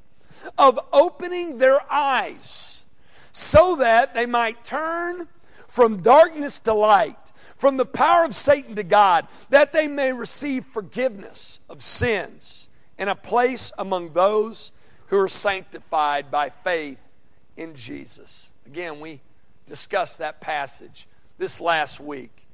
of 0.56 0.78
opening 0.92 1.58
their 1.58 1.80
eyes 1.92 2.84
so 3.32 3.76
that 3.76 4.14
they 4.14 4.26
might 4.26 4.64
turn 4.64 5.28
from 5.68 6.00
darkness 6.00 6.58
to 6.60 6.72
light, 6.72 7.18
from 7.56 7.76
the 7.76 7.84
power 7.86 8.24
of 8.24 8.34
Satan 8.34 8.74
to 8.76 8.82
God, 8.82 9.26
that 9.50 9.72
they 9.72 9.86
may 9.86 10.12
receive 10.12 10.64
forgiveness 10.64 11.60
of 11.68 11.82
sins 11.82 12.68
and 12.98 13.10
a 13.10 13.14
place 13.14 13.72
among 13.76 14.12
those 14.12 14.72
who 15.08 15.18
are 15.18 15.28
sanctified 15.28 16.30
by 16.30 16.48
faith 16.48 16.98
in 17.56 17.74
Jesus. 17.74 18.48
Again, 18.66 19.00
we 19.00 19.20
discussed 19.66 20.18
that 20.18 20.40
passage 20.40 21.06
this 21.38 21.60
last 21.60 22.00
week. 22.00 22.46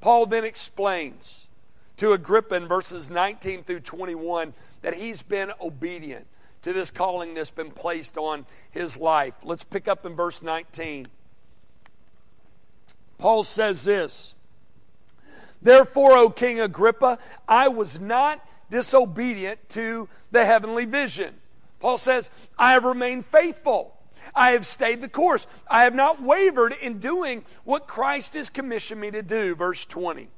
Paul 0.00 0.26
then 0.26 0.44
explains 0.44 1.48
to 1.96 2.12
Agrippa 2.12 2.56
in 2.56 2.66
verses 2.66 3.10
19 3.10 3.64
through 3.64 3.80
21 3.80 4.54
that 4.82 4.94
he's 4.94 5.22
been 5.22 5.52
obedient 5.60 6.26
to 6.62 6.72
this 6.72 6.90
calling 6.90 7.34
that's 7.34 7.50
been 7.50 7.70
placed 7.70 8.16
on 8.16 8.46
his 8.70 8.96
life. 8.96 9.34
Let's 9.44 9.64
pick 9.64 9.88
up 9.88 10.06
in 10.06 10.14
verse 10.14 10.42
19. 10.42 11.08
Paul 13.18 13.44
says 13.44 13.84
this 13.84 14.34
Therefore, 15.60 16.16
O 16.16 16.30
King 16.30 16.60
Agrippa, 16.60 17.18
I 17.46 17.68
was 17.68 18.00
not 18.00 18.46
disobedient 18.70 19.68
to 19.70 20.08
the 20.30 20.44
heavenly 20.44 20.86
vision. 20.86 21.34
Paul 21.78 21.98
says, 21.98 22.30
I 22.58 22.72
have 22.72 22.84
remained 22.84 23.26
faithful. 23.26 23.96
I 24.34 24.52
have 24.52 24.64
stayed 24.64 25.02
the 25.02 25.08
course. 25.08 25.46
I 25.68 25.82
have 25.84 25.94
not 25.94 26.22
wavered 26.22 26.72
in 26.80 26.98
doing 26.98 27.44
what 27.64 27.86
Christ 27.86 28.34
has 28.34 28.50
commissioned 28.50 29.00
me 29.00 29.10
to 29.10 29.22
do. 29.22 29.54
Verse 29.54 29.84
20. 29.84 30.28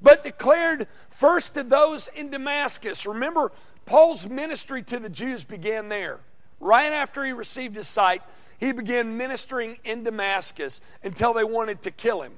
But 0.00 0.24
declared 0.24 0.86
first 1.10 1.54
to 1.54 1.62
those 1.62 2.08
in 2.08 2.30
Damascus. 2.30 3.06
Remember, 3.06 3.50
Paul's 3.88 4.28
ministry 4.28 4.82
to 4.82 4.98
the 4.98 5.08
Jews 5.08 5.44
began 5.44 5.88
there. 5.88 6.20
Right 6.60 6.92
after 6.92 7.24
he 7.24 7.32
received 7.32 7.74
his 7.74 7.88
sight, 7.88 8.22
he 8.58 8.72
began 8.72 9.16
ministering 9.16 9.78
in 9.82 10.04
Damascus 10.04 10.82
until 11.02 11.32
they 11.32 11.44
wanted 11.44 11.80
to 11.82 11.90
kill 11.90 12.20
him. 12.20 12.32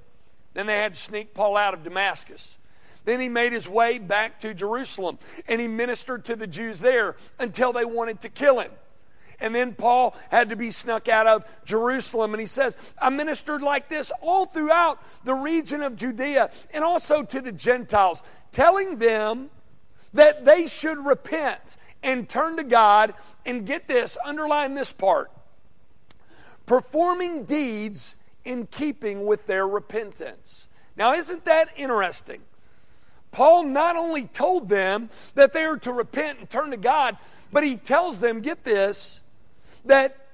Then 0.54 0.66
they 0.66 0.76
had 0.76 0.94
to 0.94 1.00
sneak 1.00 1.34
Paul 1.34 1.56
out 1.56 1.74
of 1.74 1.82
Damascus. 1.82 2.56
Then 3.04 3.18
he 3.18 3.28
made 3.28 3.52
his 3.52 3.68
way 3.68 3.98
back 3.98 4.38
to 4.40 4.54
Jerusalem 4.54 5.18
and 5.48 5.60
he 5.60 5.66
ministered 5.66 6.24
to 6.26 6.36
the 6.36 6.46
Jews 6.46 6.78
there 6.78 7.16
until 7.40 7.72
they 7.72 7.84
wanted 7.84 8.20
to 8.20 8.28
kill 8.28 8.60
him. 8.60 8.70
And 9.40 9.52
then 9.52 9.74
Paul 9.74 10.14
had 10.30 10.50
to 10.50 10.56
be 10.56 10.70
snuck 10.70 11.08
out 11.08 11.26
of 11.26 11.44
Jerusalem. 11.64 12.32
And 12.32 12.40
he 12.40 12.46
says, 12.46 12.76
I 13.00 13.08
ministered 13.08 13.62
like 13.62 13.88
this 13.88 14.12
all 14.20 14.44
throughout 14.44 15.02
the 15.24 15.34
region 15.34 15.82
of 15.82 15.96
Judea 15.96 16.50
and 16.72 16.84
also 16.84 17.24
to 17.24 17.40
the 17.40 17.50
Gentiles, 17.50 18.22
telling 18.52 18.98
them 18.98 19.50
that 20.12 20.44
they 20.44 20.66
should 20.66 20.98
repent 21.04 21.76
and 22.02 22.28
turn 22.28 22.56
to 22.56 22.64
God 22.64 23.14
and 23.44 23.66
get 23.66 23.86
this, 23.86 24.16
underline 24.24 24.74
this 24.74 24.92
part 24.92 25.30
performing 26.66 27.42
deeds 27.42 28.14
in 28.44 28.64
keeping 28.68 29.26
with 29.26 29.46
their 29.46 29.66
repentance. 29.66 30.68
Now, 30.96 31.14
isn't 31.14 31.44
that 31.44 31.68
interesting? 31.76 32.42
Paul 33.32 33.64
not 33.64 33.96
only 33.96 34.26
told 34.26 34.68
them 34.68 35.10
that 35.34 35.52
they 35.52 35.64
are 35.64 35.78
to 35.78 35.92
repent 35.92 36.38
and 36.38 36.48
turn 36.48 36.70
to 36.70 36.76
God, 36.76 37.16
but 37.52 37.64
he 37.64 37.76
tells 37.76 38.20
them, 38.20 38.40
get 38.40 38.62
this, 38.62 39.20
that 39.84 40.26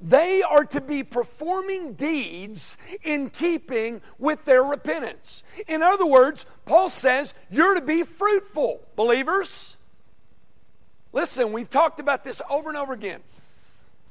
they 0.00 0.42
are 0.42 0.64
to 0.64 0.80
be 0.80 1.02
performing 1.02 1.94
deeds 1.94 2.76
in 3.02 3.30
keeping 3.30 4.02
with 4.18 4.44
their 4.44 4.62
repentance. 4.62 5.42
In 5.66 5.82
other 5.82 6.06
words, 6.06 6.44
Paul 6.66 6.90
says 6.90 7.32
you're 7.50 7.74
to 7.74 7.80
be 7.80 8.02
fruitful, 8.02 8.82
believers. 8.94 9.76
Listen, 11.12 11.52
we've 11.52 11.70
talked 11.70 11.98
about 11.98 12.24
this 12.24 12.42
over 12.50 12.68
and 12.68 12.76
over 12.76 12.92
again. 12.92 13.20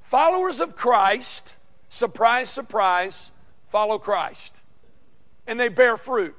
Followers 0.02 0.60
of 0.60 0.76
Christ, 0.76 1.56
surprise, 1.88 2.50
surprise, 2.50 3.32
follow 3.70 4.00
Christ. 4.00 4.62
And 5.46 5.60
they 5.60 5.70
bear 5.70 5.98
fruit. 5.98 6.36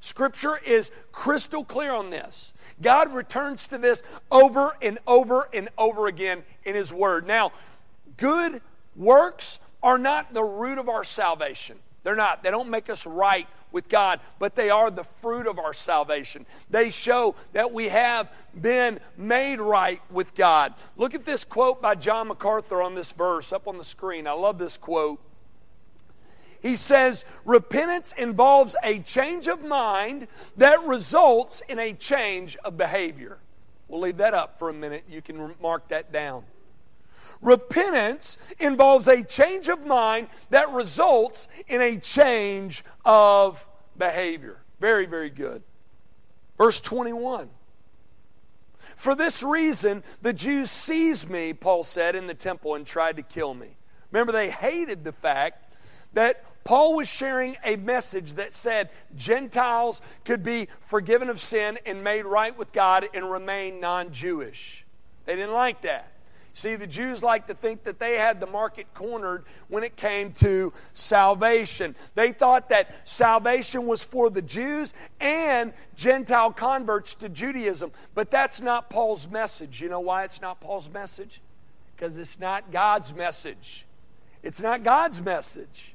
Scripture 0.00 0.56
is 0.56 0.90
crystal 1.12 1.64
clear 1.64 1.92
on 1.92 2.10
this. 2.10 2.52
God 2.80 3.12
returns 3.14 3.68
to 3.68 3.78
this 3.78 4.02
over 4.32 4.76
and 4.82 4.98
over 5.06 5.48
and 5.54 5.68
over 5.78 6.08
again 6.08 6.42
in 6.64 6.74
His 6.74 6.92
Word. 6.92 7.24
Now, 7.24 7.52
good 8.16 8.60
works 8.96 9.58
are 9.82 9.98
not 9.98 10.32
the 10.32 10.42
root 10.42 10.78
of 10.78 10.88
our 10.88 11.04
salvation. 11.04 11.78
They're 12.02 12.16
not. 12.16 12.42
They 12.42 12.50
don't 12.50 12.68
make 12.68 12.90
us 12.90 13.06
right 13.06 13.46
with 13.70 13.88
God, 13.88 14.20
but 14.38 14.54
they 14.54 14.70
are 14.70 14.90
the 14.90 15.04
fruit 15.20 15.46
of 15.46 15.58
our 15.58 15.72
salvation. 15.72 16.46
They 16.68 16.90
show 16.90 17.34
that 17.52 17.72
we 17.72 17.88
have 17.88 18.30
been 18.60 19.00
made 19.16 19.60
right 19.60 20.00
with 20.10 20.34
God. 20.34 20.74
Look 20.96 21.14
at 21.14 21.24
this 21.24 21.44
quote 21.44 21.80
by 21.80 21.94
John 21.94 22.28
MacArthur 22.28 22.82
on 22.82 22.94
this 22.94 23.12
verse 23.12 23.52
up 23.52 23.66
on 23.66 23.78
the 23.78 23.84
screen. 23.84 24.26
I 24.26 24.32
love 24.32 24.58
this 24.58 24.76
quote. 24.76 25.20
He 26.60 26.76
says, 26.76 27.24
Repentance 27.44 28.12
involves 28.16 28.76
a 28.84 29.00
change 29.00 29.48
of 29.48 29.64
mind 29.64 30.28
that 30.56 30.82
results 30.84 31.60
in 31.68 31.78
a 31.78 31.92
change 31.92 32.56
of 32.58 32.76
behavior. 32.76 33.38
We'll 33.88 34.00
leave 34.00 34.18
that 34.18 34.32
up 34.32 34.58
for 34.58 34.68
a 34.68 34.72
minute. 34.72 35.04
You 35.08 35.22
can 35.22 35.54
mark 35.60 35.88
that 35.88 36.12
down. 36.12 36.44
Repentance 37.42 38.38
involves 38.60 39.08
a 39.08 39.22
change 39.22 39.68
of 39.68 39.84
mind 39.84 40.28
that 40.50 40.70
results 40.70 41.48
in 41.66 41.82
a 41.82 41.96
change 41.96 42.84
of 43.04 43.66
behavior. 43.98 44.62
Very, 44.80 45.06
very 45.06 45.30
good. 45.30 45.62
Verse 46.56 46.80
21. 46.80 47.50
For 48.96 49.16
this 49.16 49.42
reason, 49.42 50.04
the 50.22 50.32
Jews 50.32 50.70
seized 50.70 51.28
me, 51.28 51.52
Paul 51.52 51.82
said, 51.82 52.14
in 52.14 52.28
the 52.28 52.34
temple 52.34 52.76
and 52.76 52.86
tried 52.86 53.16
to 53.16 53.22
kill 53.22 53.54
me. 53.54 53.76
Remember, 54.12 54.32
they 54.32 54.50
hated 54.50 55.02
the 55.02 55.12
fact 55.12 55.74
that 56.12 56.44
Paul 56.64 56.94
was 56.94 57.08
sharing 57.08 57.56
a 57.64 57.74
message 57.76 58.34
that 58.34 58.54
said 58.54 58.90
Gentiles 59.16 60.00
could 60.24 60.44
be 60.44 60.68
forgiven 60.80 61.28
of 61.28 61.40
sin 61.40 61.78
and 61.84 62.04
made 62.04 62.24
right 62.24 62.56
with 62.56 62.70
God 62.72 63.08
and 63.12 63.28
remain 63.28 63.80
non 63.80 64.12
Jewish. 64.12 64.84
They 65.24 65.34
didn't 65.34 65.54
like 65.54 65.82
that. 65.82 66.11
See, 66.54 66.76
the 66.76 66.86
Jews 66.86 67.22
like 67.22 67.46
to 67.46 67.54
think 67.54 67.84
that 67.84 67.98
they 67.98 68.16
had 68.16 68.38
the 68.38 68.46
market 68.46 68.86
cornered 68.92 69.44
when 69.68 69.84
it 69.84 69.96
came 69.96 70.32
to 70.34 70.72
salvation. 70.92 71.96
They 72.14 72.32
thought 72.32 72.68
that 72.68 73.08
salvation 73.08 73.86
was 73.86 74.04
for 74.04 74.28
the 74.28 74.42
Jews 74.42 74.92
and 75.18 75.72
Gentile 75.96 76.52
converts 76.52 77.14
to 77.16 77.30
Judaism. 77.30 77.90
But 78.14 78.30
that's 78.30 78.60
not 78.60 78.90
Paul's 78.90 79.30
message. 79.30 79.80
You 79.80 79.88
know 79.88 80.00
why 80.00 80.24
it's 80.24 80.42
not 80.42 80.60
Paul's 80.60 80.90
message? 80.90 81.40
Because 81.96 82.18
it's 82.18 82.38
not 82.38 82.70
God's 82.70 83.14
message. 83.14 83.86
It's 84.42 84.60
not 84.60 84.82
God's 84.82 85.22
message. 85.22 85.94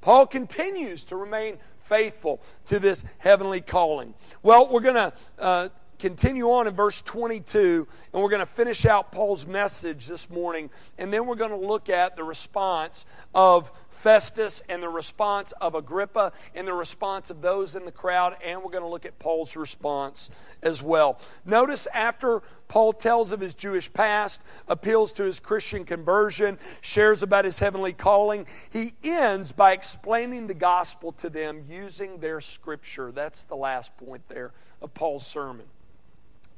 Paul 0.00 0.26
continues 0.26 1.04
to 1.06 1.16
remain 1.16 1.58
faithful 1.80 2.40
to 2.66 2.78
this 2.78 3.04
heavenly 3.18 3.60
calling. 3.60 4.14
Well, 4.44 4.68
we're 4.70 4.80
going 4.80 4.94
to. 4.94 5.12
Uh, 5.38 5.68
continue 5.98 6.46
on 6.46 6.66
in 6.66 6.74
verse 6.74 7.00
22, 7.02 7.86
and 8.12 8.22
we're 8.22 8.28
going 8.28 8.40
to 8.40 8.46
finish 8.46 8.86
out 8.86 9.12
Paul's 9.12 9.46
message 9.46 10.06
this 10.06 10.28
morning, 10.30 10.70
and 10.98 11.12
then 11.12 11.26
we're 11.26 11.36
going 11.36 11.50
to 11.50 11.56
look 11.56 11.88
at 11.88 12.16
the 12.16 12.24
response 12.24 13.06
of 13.34 13.72
Festus 13.90 14.62
and 14.68 14.82
the 14.82 14.88
response 14.88 15.52
of 15.60 15.74
Agrippa 15.74 16.32
and 16.54 16.68
the 16.68 16.74
response 16.74 17.30
of 17.30 17.40
those 17.40 17.74
in 17.74 17.84
the 17.84 17.92
crowd, 17.92 18.36
and 18.44 18.62
we're 18.62 18.70
going 18.70 18.82
to 18.82 18.88
look 18.88 19.06
at 19.06 19.18
Paul's 19.18 19.56
response 19.56 20.30
as 20.62 20.82
well. 20.82 21.18
Notice 21.44 21.86
after 21.94 22.42
Paul 22.68 22.92
tells 22.92 23.32
of 23.32 23.40
his 23.40 23.54
Jewish 23.54 23.92
past, 23.92 24.42
appeals 24.68 25.12
to 25.14 25.24
his 25.24 25.40
Christian 25.40 25.84
conversion, 25.84 26.58
shares 26.80 27.22
about 27.22 27.44
his 27.44 27.58
heavenly 27.58 27.92
calling, 27.92 28.46
he 28.70 28.92
ends 29.02 29.52
by 29.52 29.72
explaining 29.72 30.46
the 30.46 30.54
gospel 30.54 31.12
to 31.12 31.30
them 31.30 31.64
using 31.68 32.18
their 32.18 32.40
scripture. 32.40 33.12
That's 33.12 33.44
the 33.44 33.56
last 33.56 33.96
point 33.96 34.28
there 34.28 34.52
of 34.82 34.92
Paul's 34.94 35.26
sermon. 35.26 35.66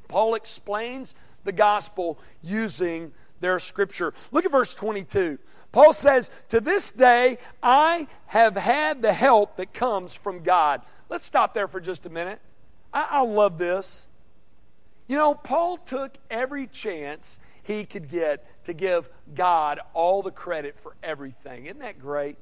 Paul 0.09 0.35
explains 0.35 1.15
the 1.45 1.53
gospel 1.53 2.19
using 2.43 3.13
their 3.41 3.59
scripture. 3.59 4.13
Look 4.33 4.45
at 4.45 4.51
verse 4.51 4.75
22. 4.75 5.39
Paul 5.71 5.93
says, 5.93 6.31
To 6.49 6.61
this 6.61 6.91
day 6.91 7.39
I 7.63 8.09
have 8.27 8.57
had 8.57 9.03
the 9.03 9.13
help 9.13 9.57
that 9.57 9.73
comes 9.73 10.15
from 10.15 10.43
God. 10.43 10.83
Let's 11.09 11.27
stop 11.27 11.55
there 11.55 11.69
for 11.69 11.81
just 11.81 12.07
a 12.07 12.11
minute. 12.11 12.41
I, 12.93 13.07
I 13.11 13.23
love 13.23 13.59
this. 13.59 14.09
You 15.07 15.17
know, 15.17 15.35
Paul 15.35 15.79
took 15.79 16.15
every 16.31 16.67
chance 16.67 17.39
he 17.63 17.85
could 17.85 18.11
get 18.11 18.65
to 18.65 18.73
give 18.73 19.09
God 19.35 19.81
all 19.95 20.23
the 20.23 20.31
credit 20.31 20.79
for 20.79 20.95
everything. 21.03 21.67
Isn't 21.67 21.81
that 21.81 21.99
great? 21.99 22.37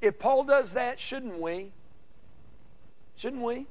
If 0.00 0.18
Paul 0.18 0.44
does 0.44 0.74
that, 0.74 1.00
shouldn't 1.00 1.40
we? 1.40 1.72
Shouldn't 3.16 3.42
we? 3.42 3.66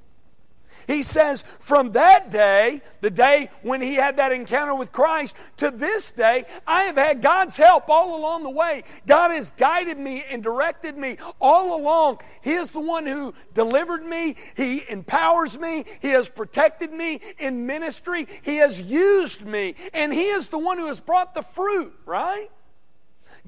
He 0.88 1.04
says, 1.04 1.44
from 1.60 1.92
that 1.92 2.30
day, 2.30 2.82
the 3.02 3.10
day 3.10 3.50
when 3.62 3.82
he 3.82 3.96
had 3.96 4.18
that 4.18 4.32
encounter 4.32 4.76
with 4.76 4.92
Christ, 4.92 5.36
to 5.58 5.72
this 5.72 6.12
day, 6.12 6.46
I 6.68 6.84
have 6.84 6.98
had 6.98 7.22
God's 7.22 7.58
help 7.58 7.90
all 7.90 8.18
along 8.18 8.44
the 8.44 8.50
way. 8.50 8.84
God 9.08 9.32
has 9.32 9.52
guided 9.52 9.98
me 9.98 10.24
and 10.30 10.44
directed 10.44 10.98
me 10.98 11.18
all 11.40 11.80
along. 11.80 12.20
He 12.42 12.54
is 12.54 12.70
the 12.72 12.80
one 12.80 13.06
who 13.06 13.34
delivered 13.54 14.06
me, 14.06 14.36
He 14.56 14.84
empowers 14.90 15.60
me, 15.60 15.86
He 16.02 16.10
has 16.10 16.30
protected 16.30 16.92
me 16.92 17.22
in 17.40 17.66
ministry, 17.66 18.28
He 18.44 18.58
has 18.58 18.82
used 18.82 19.46
me, 19.46 19.76
and 19.94 20.14
He 20.14 20.26
is 20.26 20.48
the 20.48 20.60
one 20.60 20.78
who 20.78 20.88
has 20.88 21.00
brought 21.00 21.34
the 21.34 21.44
fruit, 21.44 21.94
right? 22.06 22.50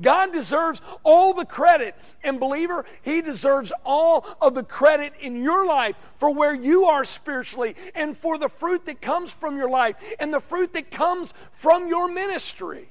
God 0.01 0.31
deserves 0.31 0.81
all 1.03 1.33
the 1.33 1.45
credit. 1.45 1.95
And, 2.23 2.39
believer, 2.39 2.85
He 3.01 3.21
deserves 3.21 3.71
all 3.85 4.25
of 4.41 4.53
the 4.53 4.63
credit 4.63 5.13
in 5.19 5.43
your 5.43 5.65
life 5.65 5.95
for 6.17 6.33
where 6.33 6.53
you 6.53 6.85
are 6.85 7.03
spiritually 7.03 7.75
and 7.95 8.15
for 8.15 8.37
the 8.37 8.49
fruit 8.49 8.85
that 8.85 9.01
comes 9.01 9.31
from 9.31 9.57
your 9.57 9.69
life 9.69 9.95
and 10.19 10.33
the 10.33 10.39
fruit 10.39 10.73
that 10.73 10.91
comes 10.91 11.33
from 11.51 11.87
your 11.87 12.07
ministry. 12.07 12.89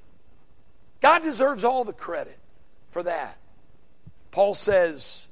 God 1.01 1.23
deserves 1.23 1.65
all 1.65 1.85
the 1.85 1.93
credit 1.93 2.39
for 2.91 3.03
that. 3.03 3.39
Paul 4.31 4.55
says, 4.55 5.29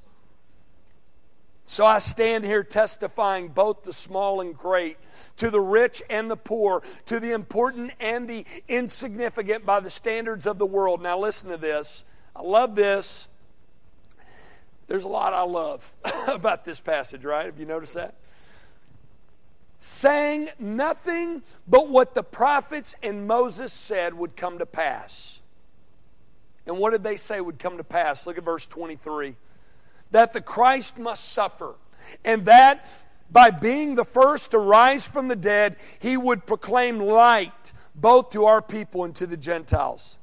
So 1.67 1.85
I 1.85 1.99
stand 1.99 2.45
here 2.45 2.63
testifying 2.63 3.49
both 3.49 3.83
the 3.83 3.93
small 3.93 4.41
and 4.41 4.57
great 4.57 4.97
to 5.37 5.51
the 5.51 5.61
rich 5.61 6.03
and 6.09 6.31
the 6.31 6.37
poor, 6.37 6.83
to 7.07 7.21
the 7.21 7.33
important 7.33 7.93
and 8.01 8.29
the 8.29 8.45
insignificant 8.69 9.67
by 9.67 9.81
the 9.81 9.91
standards 9.91 10.47
of 10.47 10.59
the 10.59 10.67
world. 10.67 11.03
Now, 11.03 11.19
listen 11.19 11.51
to 11.51 11.57
this. 11.57 12.05
I 12.35 12.43
love 12.43 12.75
this. 12.75 13.29
There's 14.87 15.05
a 15.05 15.09
lot 15.09 15.33
I 15.33 15.43
love 15.43 15.91
about 16.29 16.65
this 16.65 16.81
passage, 16.81 17.25
right? 17.25 17.47
Have 17.47 17.59
you 17.59 17.67
noticed 17.67 17.95
that? 17.95 18.15
Saying 19.81 20.49
nothing 20.59 21.43
but 21.67 21.89
what 21.89 22.15
the 22.15 22.23
prophets 22.23 22.95
and 23.03 23.27
Moses 23.27 23.73
said 23.73 24.15
would 24.15 24.37
come 24.37 24.59
to 24.59 24.67
pass. 24.67 25.41
And 26.67 26.79
what 26.79 26.93
did 26.93 27.03
they 27.03 27.17
say 27.17 27.41
would 27.41 27.59
come 27.59 27.77
to 27.77 27.85
pass? 27.85 28.27
Look 28.27 28.39
at 28.39 28.45
verse 28.45 28.67
23. 28.67 29.37
That 30.11 30.33
the 30.33 30.41
Christ 30.41 30.99
must 30.99 31.33
suffer, 31.33 31.75
and 32.25 32.45
that 32.47 32.89
by 33.35 33.51
being 33.51 33.97
the 33.97 34.05
first 34.05 34.53
to 34.53 34.59
rise 34.59 35.09
from 35.09 35.27
the 35.27 35.35
dead, 35.35 35.75
he 35.99 36.17
would 36.17 36.47
proclaim 36.47 37.01
light 37.01 37.73
both 37.97 38.31
to 38.31 38.45
our 38.45 38.63
people 38.63 39.03
and 39.03 39.15
to 39.17 39.27
the 39.27 39.37
Gentiles. 39.37 40.19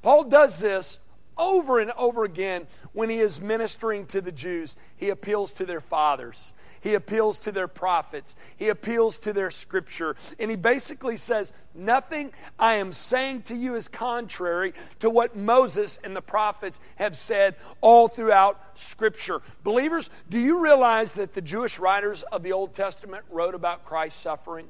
Paul 0.00 0.24
does 0.24 0.60
this 0.60 1.00
over 1.36 1.80
and 1.80 1.90
over 1.98 2.22
again 2.22 2.68
when 2.92 3.10
he 3.10 3.18
is 3.18 3.40
ministering 3.40 4.06
to 4.06 4.20
the 4.20 4.30
Jews. 4.30 4.76
He 4.96 5.10
appeals 5.10 5.52
to 5.54 5.66
their 5.66 5.80
fathers. 5.80 6.54
He 6.80 6.94
appeals 6.94 7.38
to 7.40 7.52
their 7.52 7.68
prophets. 7.68 8.34
He 8.56 8.68
appeals 8.68 9.18
to 9.20 9.32
their 9.32 9.50
scripture. 9.50 10.16
And 10.38 10.50
he 10.50 10.56
basically 10.56 11.16
says, 11.16 11.52
Nothing 11.74 12.32
I 12.58 12.74
am 12.74 12.92
saying 12.92 13.42
to 13.42 13.54
you 13.54 13.74
is 13.74 13.86
contrary 13.86 14.72
to 15.00 15.10
what 15.10 15.36
Moses 15.36 15.98
and 16.02 16.16
the 16.16 16.22
prophets 16.22 16.80
have 16.96 17.16
said 17.16 17.56
all 17.80 18.08
throughout 18.08 18.78
scripture. 18.78 19.42
Believers, 19.62 20.10
do 20.28 20.38
you 20.38 20.62
realize 20.62 21.14
that 21.14 21.34
the 21.34 21.42
Jewish 21.42 21.78
writers 21.78 22.22
of 22.24 22.42
the 22.42 22.52
Old 22.52 22.74
Testament 22.74 23.24
wrote 23.30 23.54
about 23.54 23.84
Christ's 23.84 24.20
suffering? 24.20 24.66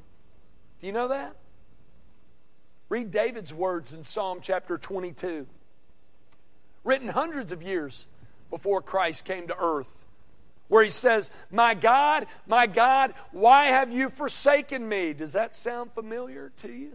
Do 0.81 0.87
you 0.87 0.93
know 0.93 1.09
that? 1.09 1.37
Read 2.89 3.13
David's 3.13 3.55
words 3.55 3.93
in 3.93 4.03
Psalm 4.03 4.41
chapter 4.43 4.77
22, 4.77 5.47
written 6.83 7.09
hundreds 7.09 7.53
of 7.53 7.63
years 7.63 8.09
before 8.51 8.83
Christ 8.83 9.25
came 9.25 9.47
to 9.47 9.57
earth, 9.57 10.07
where 10.71 10.85
he 10.85 10.89
says, 10.89 11.31
My 11.51 11.75
God, 11.75 12.27
my 12.47 12.67
God, 12.67 13.13
why 13.33 13.67
have 13.67 13.93
you 13.93 14.09
forsaken 14.09 14.89
me? 14.89 15.13
Does 15.13 15.35
that 15.35 15.55
sound 15.55 15.93
familiar 15.93 16.53
to 16.59 16.73
you? 16.73 16.93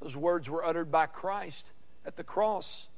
Those 0.00 0.16
words 0.16 0.48
were 0.48 0.64
uttered 0.64 0.92
by 0.92 1.06
Christ 1.06 1.72
at 2.04 2.16
the 2.16 2.22
cross. 2.22 2.88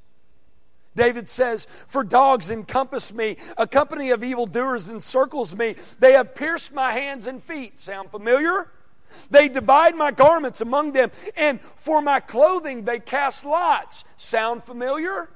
David 0.95 1.29
says, 1.29 1.65
For 1.87 2.03
dogs 2.03 2.49
encompass 2.51 3.13
me, 3.13 3.37
a 3.57 3.65
company 3.65 4.11
of 4.11 4.21
evildoers 4.21 4.89
encircles 4.89 5.55
me. 5.55 5.75
They 5.99 6.11
have 6.11 6.35
pierced 6.35 6.73
my 6.73 6.91
hands 6.91 7.25
and 7.25 7.41
feet. 7.41 7.79
Sound 7.79 8.11
familiar? 8.11 8.69
They 9.31 9.47
divide 9.47 9.95
my 9.95 10.11
garments 10.11 10.59
among 10.59 10.91
them, 10.91 11.09
and 11.37 11.61
for 11.61 12.01
my 12.01 12.19
clothing 12.19 12.83
they 12.83 12.99
cast 12.99 13.45
lots. 13.45 14.03
Sound 14.17 14.65
familiar? 14.65 15.29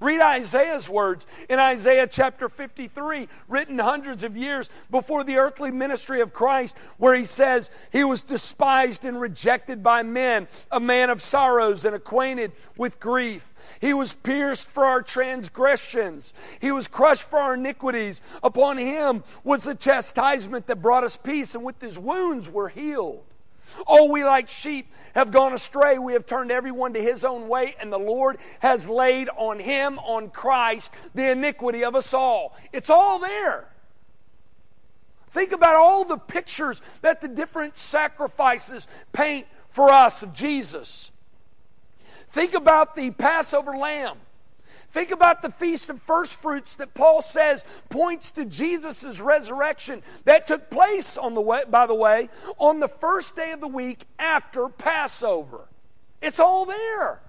Read 0.00 0.20
Isaiah's 0.20 0.88
words 0.88 1.26
in 1.48 1.58
Isaiah 1.58 2.06
chapter 2.06 2.48
53, 2.48 3.26
written 3.48 3.80
hundreds 3.80 4.22
of 4.22 4.36
years 4.36 4.70
before 4.92 5.24
the 5.24 5.36
earthly 5.36 5.72
ministry 5.72 6.20
of 6.20 6.32
Christ, 6.32 6.76
where 6.98 7.16
he 7.16 7.24
says, 7.24 7.70
He 7.90 8.04
was 8.04 8.22
despised 8.22 9.04
and 9.04 9.20
rejected 9.20 9.82
by 9.82 10.04
men, 10.04 10.46
a 10.70 10.78
man 10.78 11.10
of 11.10 11.20
sorrows 11.20 11.84
and 11.84 11.96
acquainted 11.96 12.52
with 12.76 13.00
grief. 13.00 13.52
He 13.80 13.92
was 13.92 14.14
pierced 14.14 14.68
for 14.68 14.84
our 14.84 15.02
transgressions, 15.02 16.32
He 16.60 16.70
was 16.70 16.86
crushed 16.86 17.28
for 17.28 17.40
our 17.40 17.54
iniquities. 17.54 18.22
Upon 18.42 18.78
Him 18.78 19.24
was 19.42 19.64
the 19.64 19.74
chastisement 19.74 20.68
that 20.68 20.80
brought 20.80 21.02
us 21.02 21.16
peace, 21.16 21.56
and 21.56 21.64
with 21.64 21.80
His 21.80 21.98
wounds 21.98 22.48
we're 22.48 22.68
healed. 22.68 23.27
Oh, 23.86 24.10
we 24.10 24.24
like 24.24 24.48
sheep 24.48 24.92
have 25.14 25.30
gone 25.30 25.52
astray. 25.52 25.98
We 25.98 26.12
have 26.12 26.26
turned 26.26 26.50
everyone 26.50 26.94
to 26.94 27.02
his 27.02 27.24
own 27.24 27.48
way, 27.48 27.74
and 27.80 27.92
the 27.92 27.98
Lord 27.98 28.38
has 28.60 28.88
laid 28.88 29.28
on 29.36 29.58
him, 29.58 29.98
on 29.98 30.30
Christ, 30.30 30.92
the 31.14 31.30
iniquity 31.30 31.84
of 31.84 31.96
us 31.96 32.14
all. 32.14 32.56
It's 32.72 32.90
all 32.90 33.18
there. 33.18 33.68
Think 35.30 35.52
about 35.52 35.76
all 35.76 36.04
the 36.04 36.16
pictures 36.16 36.80
that 37.02 37.20
the 37.20 37.28
different 37.28 37.76
sacrifices 37.76 38.88
paint 39.12 39.46
for 39.68 39.90
us 39.90 40.22
of 40.22 40.32
Jesus. 40.32 41.10
Think 42.30 42.54
about 42.54 42.94
the 42.94 43.10
Passover 43.10 43.76
lamb. 43.76 44.18
Think 44.90 45.10
about 45.10 45.42
the 45.42 45.50
Feast 45.50 45.90
of 45.90 46.00
First 46.00 46.40
Fruits 46.40 46.74
that 46.76 46.94
Paul 46.94 47.20
says 47.20 47.64
points 47.90 48.30
to 48.32 48.44
Jesus' 48.44 49.20
resurrection 49.20 50.02
that 50.24 50.46
took 50.46 50.70
place 50.70 51.18
on 51.18 51.34
the 51.34 51.42
way, 51.42 51.62
by 51.68 51.86
the 51.86 51.94
way, 51.94 52.30
on 52.56 52.80
the 52.80 52.88
first 52.88 53.36
day 53.36 53.52
of 53.52 53.60
the 53.60 53.68
week 53.68 54.06
after 54.18 54.68
Passover. 54.68 55.68
It's 56.22 56.40
all 56.40 56.64
there. 56.64 57.20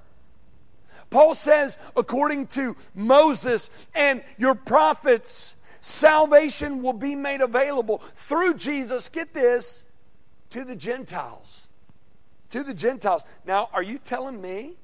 Paul 1.09 1.35
says, 1.35 1.77
according 1.97 2.47
to 2.47 2.75
Moses 2.95 3.69
and 3.93 4.23
your 4.37 4.55
prophets, 4.55 5.55
salvation 5.81 6.81
will 6.81 6.93
be 6.93 7.15
made 7.15 7.41
available 7.41 7.97
through 8.15 8.55
Jesus, 8.55 9.09
get 9.09 9.33
this, 9.33 9.83
to 10.51 10.63
the 10.63 10.75
Gentiles. 10.75 11.67
To 12.51 12.63
the 12.63 12.73
Gentiles. 12.73 13.25
Now, 13.45 13.69
are 13.73 13.83
you 13.83 13.97
telling 13.97 14.41
me 14.41 14.75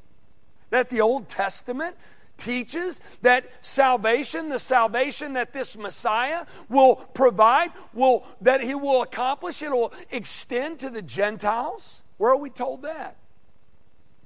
that 0.71 0.89
the 0.89 1.01
Old 1.01 1.29
Testament 1.29 1.95
teaches 2.37 3.01
that 3.21 3.49
salvation, 3.61 4.49
the 4.49 4.59
salvation 4.59 5.33
that 5.33 5.53
this 5.53 5.77
Messiah 5.77 6.45
will 6.69 6.95
provide, 6.95 7.71
will 7.93 8.25
that 8.41 8.61
he 8.61 8.75
will 8.75 9.01
accomplish, 9.01 9.61
it 9.61 9.71
will 9.71 9.93
extend 10.11 10.79
to 10.79 10.89
the 10.89 11.01
Gentiles. 11.01 12.03
Where 12.17 12.31
are 12.31 12.39
we 12.39 12.49
told 12.49 12.83
that? 12.83 13.17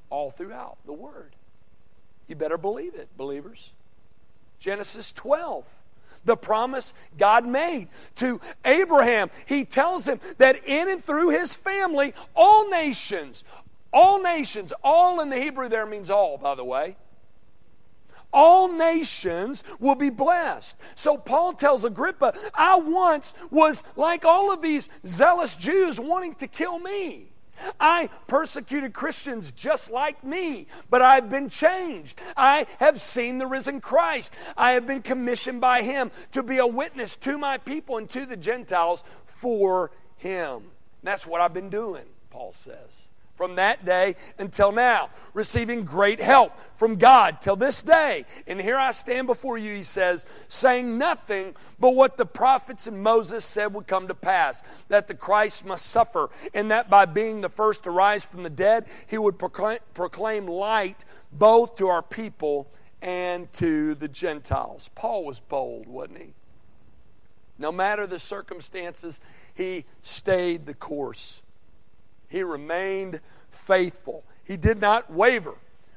All 0.10 0.32
throughout 0.32 0.78
the 0.86 0.94
Word. 0.94 1.36
You 2.28 2.36
better 2.36 2.58
believe 2.58 2.96
it, 2.96 3.10
believers. 3.18 3.72
Genesis 4.60 5.12
12 5.14 5.82
the 6.26 6.36
promise 6.36 6.94
God 7.18 7.48
made 7.48 7.88
to 8.16 8.42
Abraham. 8.66 9.30
He 9.46 9.64
tells 9.66 10.06
him 10.06 10.20
that 10.38 10.66
in 10.66 10.90
and 10.90 11.02
through 11.02 11.30
his 11.30 11.56
family, 11.56 12.14
all 12.36 12.70
nations, 12.70 13.44
all 13.92 14.22
nations, 14.22 14.74
all 14.84 15.22
in 15.22 15.30
the 15.30 15.38
Hebrew 15.38 15.70
there 15.70 15.86
means 15.86 16.10
all, 16.10 16.38
by 16.38 16.56
the 16.56 16.66
way, 16.66 16.98
all 18.32 18.68
nations 18.68 19.64
will 19.80 19.96
be 19.96 20.10
blessed. 20.10 20.78
So 20.96 21.18
Paul 21.18 21.54
tells 21.54 21.84
Agrippa, 21.84 22.34
I 22.54 22.78
once 22.78 23.34
was 23.50 23.84
like 23.96 24.26
all 24.26 24.52
of 24.52 24.62
these 24.62 24.90
zealous 25.06 25.56
Jews 25.56 26.00
wanting 26.00 26.36
to 26.36 26.48
kill 26.48 26.80
me. 26.80 27.32
I 27.80 28.10
persecuted 28.28 28.94
Christians 28.94 29.52
just 29.52 29.92
like 29.92 30.24
me, 30.24 30.68
but 30.90 31.02
I've 31.02 31.30
been 31.30 31.50
changed. 31.50 32.20
I 32.38 32.66
have 32.80 33.02
seen 33.02 33.38
the 33.38 33.48
risen 33.48 33.82
Christ. 33.82 34.32
I 34.56 34.72
have 34.72 34.88
been 34.88 35.02
commissioned 35.02 35.60
by 35.60 35.82
Him 35.82 36.12
to 36.32 36.42
be 36.42 36.60
a 36.60 36.68
witness 36.68 37.18
to 37.18 37.38
my 37.38 37.58
people 37.58 37.98
and 37.98 38.10
to 38.12 38.26
the 38.26 38.38
Gentiles 38.38 39.04
for 39.26 39.92
Him. 40.16 40.64
That's 41.04 41.28
what 41.28 41.42
I've 41.42 41.54
been 41.54 41.70
doing, 41.70 42.06
Paul 42.30 42.54
says 42.54 43.09
from 43.40 43.56
that 43.56 43.86
day 43.86 44.18
until 44.38 44.74
now, 44.74 45.10
receiving 45.34 45.86
great 45.86 46.20
help 46.20 46.52
from 46.76 46.98
God 46.98 47.40
till 47.40 47.56
this 47.56 47.82
day. 47.82 48.26
And 48.48 48.60
here 48.60 48.76
I 48.76 48.92
stand 48.92 49.28
before 49.28 49.58
you, 49.58 49.74
he 49.74 49.84
says, 49.84 50.26
saying 50.50 50.98
nothing 50.98 51.56
but 51.80 51.96
what 51.96 52.18
the 52.18 52.26
prophets 52.26 52.86
and 52.86 53.02
Moses 53.02 53.46
said 53.46 53.74
would 53.74 53.88
come 53.88 54.10
to 54.10 54.14
pass 54.14 54.62
that 54.90 55.08
the 55.08 55.14
Christ 55.14 55.66
must 55.66 55.86
suffer, 55.86 56.30
and 56.54 56.70
that 56.70 56.90
by 56.90 57.06
being 57.06 57.40
the 57.40 57.48
first 57.48 57.86
to 57.86 57.92
rise 57.92 58.26
from 58.26 58.44
the 58.44 58.50
dead, 58.50 58.88
he 59.08 59.18
would 59.18 59.40
proclaim, 59.40 60.46
light 60.46 61.06
both 61.32 61.78
to 61.78 61.88
our 61.88 62.02
people 62.02 62.70
and 63.02 63.50
to 63.54 63.96
the 63.96 64.10
Gentiles. 64.10 64.90
Paul 64.96 65.26
was 65.26 65.40
bold, 65.40 65.88
wasn't 65.88 66.18
he? 66.18 66.34
No 67.58 67.72
matter 67.72 68.06
the 68.06 68.20
circumstances, 68.20 69.22
he 69.54 69.86
stayed 70.02 70.66
the 70.66 70.74
course. 70.74 71.42
He 72.30 72.44
remained 72.44 73.20
faithful. 73.52 74.24
He 74.44 74.56
did 74.58 74.80
not 74.80 75.12
waver 75.12 75.56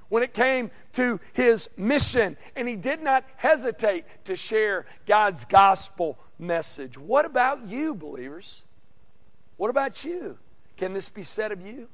when 0.08 0.22
it 0.22 0.34
came 0.34 0.70
to 0.94 1.20
his 1.32 1.70
mission, 1.76 2.36
and 2.54 2.68
he 2.68 2.76
did 2.76 3.02
not 3.02 3.24
hesitate 3.36 4.04
to 4.24 4.36
share 4.36 4.84
God's 5.06 5.44
gospel 5.44 6.18
message. 6.38 6.98
What 6.98 7.24
about 7.24 7.64
you, 7.64 7.94
believers? 7.94 8.62
What 9.56 9.70
about 9.70 10.04
you? 10.04 10.38
Can 10.76 10.92
this 10.92 11.08
be 11.08 11.22
said 11.22 11.52
of 11.52 11.66
you? 11.66 11.88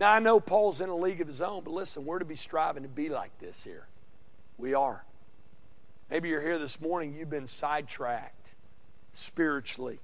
Now, 0.00 0.10
I 0.10 0.18
know 0.18 0.40
Paul's 0.40 0.80
in 0.80 0.88
a 0.88 0.96
league 0.96 1.20
of 1.20 1.28
his 1.28 1.40
own, 1.40 1.62
but 1.62 1.72
listen, 1.72 2.04
we're 2.04 2.18
to 2.18 2.24
be 2.24 2.34
striving 2.34 2.82
to 2.82 2.88
be 2.88 3.08
like 3.08 3.38
this 3.38 3.62
here. 3.62 3.86
We 4.58 4.74
are. 4.74 5.04
Maybe 6.10 6.28
you're 6.28 6.40
here 6.40 6.58
this 6.58 6.80
morning, 6.80 7.14
you've 7.14 7.30
been 7.30 7.46
sidetracked 7.46 8.52
spiritually 9.12 10.00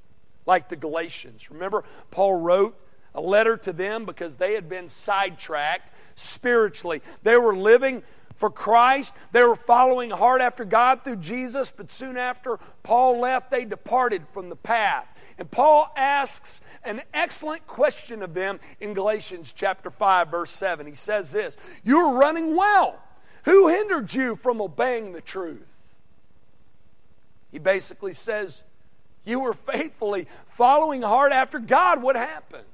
like 0.47 0.69
the 0.69 0.77
Galatians. 0.77 1.51
Remember, 1.51 1.85
Paul 2.11 2.41
wrote 2.41 2.77
a 3.15 3.21
letter 3.21 3.57
to 3.57 3.73
them 3.73 4.05
because 4.05 4.37
they 4.37 4.55
had 4.55 4.69
been 4.69 4.89
sidetracked 4.89 5.93
spiritually. 6.15 7.03
They 7.23 7.37
were 7.37 7.55
living 7.57 8.03
for 8.37 8.51
Christ. 8.51 9.15
They 9.33 9.43
were 9.43 9.57
following 9.57 10.11
hard 10.11 10.41
after 10.41 10.65
God 10.65 11.05
through 11.05 11.17
Jesus, 11.17 11.73
but 11.77 11.91
soon 11.91 12.17
after 12.17 12.59
Paul 12.83 13.21
left, 13.21 13.51
they 13.51 13.65
departed 13.65 14.27
from 14.29 14.49
the 14.49 14.57
path. 14.57 15.07
And 15.39 15.51
Paul 15.51 15.93
asks 15.97 16.61
an 16.85 17.03
excellent 17.13 17.67
question 17.67 18.23
of 18.23 18.35
them 18.35 18.61
in 18.81 18.95
Galatians 18.95 19.53
chapter 19.53 19.91
5 19.91 20.29
verse 20.29 20.51
7. 20.51 20.87
He 20.87 20.95
says 20.95 21.33
this, 21.33 21.57
"You're 21.85 22.15
running 22.15 22.57
well. 22.57 22.99
Who 23.45 23.69
hindered 23.69 24.13
you 24.13 24.37
from 24.37 24.61
obeying 24.61 25.13
the 25.13 25.21
truth?" 25.21 25.67
He 27.51 27.59
basically 27.59 28.13
says, 28.13 28.63
you 29.25 29.41
were 29.41 29.55
faithfully 29.55 30.27
following 30.49 31.03
hard 31.03 31.33
after 31.33 31.59
God, 31.59 32.03
what 32.03 32.17
happened? 32.17 32.65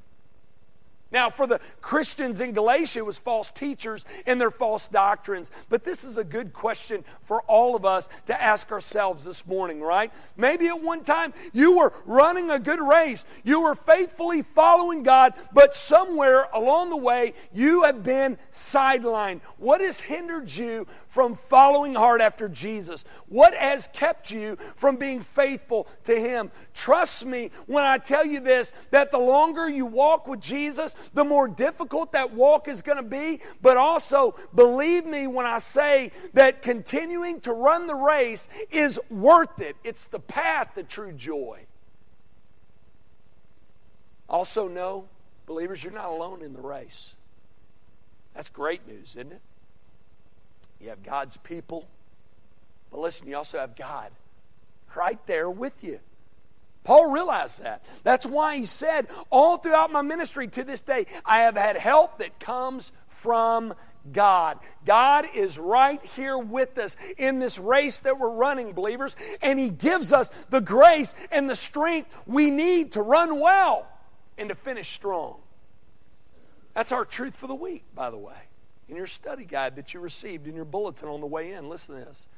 Now, 1.12 1.30
for 1.30 1.46
the 1.46 1.60
Christians 1.80 2.40
in 2.40 2.52
Galatia, 2.52 2.98
it 2.98 3.06
was 3.06 3.18
false 3.18 3.52
teachers 3.52 4.04
and 4.26 4.40
their 4.40 4.50
false 4.50 4.88
doctrines. 4.88 5.52
But 5.68 5.84
this 5.84 6.02
is 6.02 6.18
a 6.18 6.24
good 6.24 6.52
question 6.52 7.04
for 7.22 7.42
all 7.42 7.76
of 7.76 7.84
us 7.84 8.08
to 8.26 8.42
ask 8.42 8.72
ourselves 8.72 9.24
this 9.24 9.46
morning, 9.46 9.80
right? 9.80 10.12
Maybe 10.36 10.66
at 10.66 10.82
one 10.82 11.04
time 11.04 11.32
you 11.52 11.78
were 11.78 11.92
running 12.06 12.50
a 12.50 12.58
good 12.58 12.80
race, 12.80 13.24
you 13.44 13.60
were 13.60 13.76
faithfully 13.76 14.42
following 14.42 15.04
God, 15.04 15.34
but 15.52 15.74
somewhere 15.74 16.48
along 16.52 16.90
the 16.90 16.96
way 16.96 17.34
you 17.52 17.84
have 17.84 18.02
been 18.02 18.36
sidelined. 18.50 19.42
What 19.58 19.80
has 19.80 20.00
hindered 20.00 20.50
you 20.50 20.88
from 21.08 21.34
following 21.34 21.94
hard 21.94 22.20
after 22.20 22.48
Jesus? 22.48 23.04
What 23.28 23.54
has 23.54 23.88
kept 23.92 24.30
you 24.30 24.56
from 24.76 24.96
being 24.96 25.20
faithful 25.20 25.88
to 26.04 26.18
Him? 26.18 26.50
Trust 26.74 27.26
me 27.26 27.50
when 27.66 27.84
I 27.84 27.98
tell 27.98 28.24
you 28.24 28.40
this 28.40 28.72
that 28.90 29.10
the 29.10 29.18
longer 29.18 29.68
you 29.68 29.86
walk 29.86 30.26
with 30.26 30.40
Jesus, 30.40 30.94
the 31.14 31.24
more 31.24 31.48
difficult 31.48 32.12
that 32.12 32.32
walk 32.32 32.68
is 32.68 32.82
going 32.82 32.98
to 32.98 33.02
be. 33.02 33.40
But 33.62 33.76
also, 33.76 34.34
believe 34.54 35.06
me 35.06 35.26
when 35.26 35.46
I 35.46 35.58
say 35.58 36.12
that 36.34 36.62
continuing 36.62 37.40
to 37.40 37.52
run 37.52 37.86
the 37.86 37.94
race 37.94 38.48
is 38.70 39.00
worth 39.10 39.60
it. 39.60 39.76
It's 39.84 40.04
the 40.04 40.20
path 40.20 40.74
to 40.74 40.82
true 40.82 41.12
joy. 41.12 41.66
Also, 44.28 44.68
know, 44.68 45.08
believers, 45.46 45.84
you're 45.84 45.92
not 45.92 46.08
alone 46.08 46.42
in 46.42 46.52
the 46.52 46.60
race. 46.60 47.14
That's 48.34 48.48
great 48.48 48.86
news, 48.86 49.16
isn't 49.16 49.32
it? 49.32 49.40
You 50.80 50.90
have 50.90 51.02
God's 51.02 51.36
people 51.38 51.86
But 52.90 53.00
listen, 53.00 53.28
you 53.28 53.36
also 53.36 53.58
have 53.58 53.76
God 53.76 54.10
right 54.94 55.24
there 55.26 55.50
with 55.50 55.84
you. 55.84 56.00
Paul 56.84 57.10
realized 57.10 57.62
that. 57.62 57.84
That's 58.04 58.24
why 58.24 58.56
he 58.56 58.64
said, 58.64 59.08
all 59.28 59.56
throughout 59.56 59.90
my 59.90 60.02
ministry 60.02 60.48
to 60.48 60.64
this 60.64 60.82
day, 60.82 61.06
I 61.24 61.40
have 61.40 61.56
had 61.56 61.76
help 61.76 62.18
that 62.18 62.38
comes 62.38 62.92
from 63.08 63.74
God. 64.12 64.58
God 64.84 65.26
is 65.34 65.58
right 65.58 66.02
here 66.04 66.38
with 66.38 66.78
us 66.78 66.96
in 67.18 67.40
this 67.40 67.58
race 67.58 67.98
that 68.00 68.18
we're 68.18 68.30
running, 68.30 68.72
believers, 68.72 69.16
and 69.42 69.58
He 69.58 69.68
gives 69.68 70.12
us 70.12 70.30
the 70.50 70.60
grace 70.60 71.12
and 71.32 71.50
the 71.50 71.56
strength 71.56 72.08
we 72.24 72.50
need 72.50 72.92
to 72.92 73.02
run 73.02 73.40
well 73.40 73.86
and 74.38 74.48
to 74.48 74.54
finish 74.54 74.88
strong. 74.94 75.38
That's 76.74 76.92
our 76.92 77.04
truth 77.04 77.36
for 77.36 77.46
the 77.46 77.54
week, 77.54 77.82
by 77.94 78.10
the 78.10 78.18
way, 78.18 78.36
in 78.88 78.96
your 78.96 79.06
study 79.06 79.44
guide 79.44 79.76
that 79.76 79.94
you 79.94 80.00
received 80.00 80.46
in 80.46 80.54
your 80.54 80.64
bulletin 80.64 81.08
on 81.08 81.20
the 81.20 81.26
way 81.26 81.52
in. 81.52 81.68
Listen 81.68 81.98
to 81.98 82.04
this. 82.04 82.28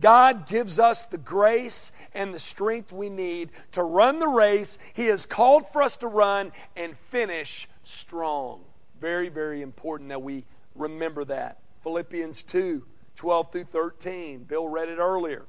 God 0.00 0.46
gives 0.46 0.78
us 0.78 1.04
the 1.04 1.18
grace 1.18 1.92
and 2.14 2.34
the 2.34 2.40
strength 2.40 2.92
we 2.92 3.10
need 3.10 3.50
to 3.72 3.82
run 3.82 4.18
the 4.18 4.28
race 4.28 4.78
He 4.92 5.06
has 5.06 5.24
called 5.24 5.66
for 5.66 5.82
us 5.82 5.96
to 5.98 6.08
run 6.08 6.52
and 6.76 6.96
finish 6.96 7.68
strong. 7.82 8.62
Very, 9.00 9.28
very 9.28 9.62
important 9.62 10.08
that 10.08 10.22
we 10.22 10.44
remember 10.74 11.24
that. 11.26 11.58
Philippians 11.82 12.42
2 12.44 12.84
12 13.16 13.52
through 13.52 13.64
13. 13.64 14.42
Bill 14.42 14.68
read 14.68 14.88
it 14.88 14.98
earlier. 14.98 15.44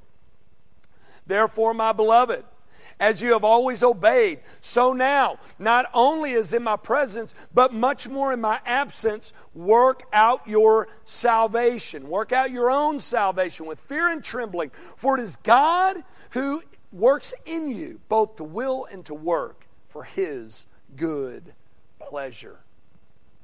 Therefore, 1.25 1.73
my 1.73 1.91
beloved, 1.91 2.45
as 2.99 3.21
you 3.21 3.33
have 3.33 3.43
always 3.43 3.83
obeyed, 3.83 4.39
so 4.61 4.93
now, 4.93 5.37
not 5.59 5.85
only 5.93 6.31
is 6.31 6.53
in 6.53 6.63
my 6.63 6.77
presence, 6.77 7.35
but 7.53 7.73
much 7.73 8.07
more 8.07 8.31
in 8.31 8.39
my 8.39 8.59
absence, 8.65 9.33
work 9.53 10.03
out 10.13 10.47
your 10.47 10.87
salvation. 11.03 12.07
Work 12.07 12.31
out 12.31 12.51
your 12.51 12.71
own 12.71 12.99
salvation 12.99 13.65
with 13.65 13.79
fear 13.79 14.09
and 14.09 14.23
trembling, 14.23 14.71
for 14.95 15.17
it 15.17 15.21
is 15.21 15.35
God 15.37 16.03
who 16.31 16.61
works 16.91 17.33
in 17.45 17.67
you, 17.67 17.99
both 18.07 18.37
to 18.37 18.43
will 18.43 18.87
and 18.89 19.05
to 19.05 19.13
work 19.13 19.67
for 19.89 20.03
his 20.03 20.65
good 20.95 21.53
pleasure. 21.99 22.59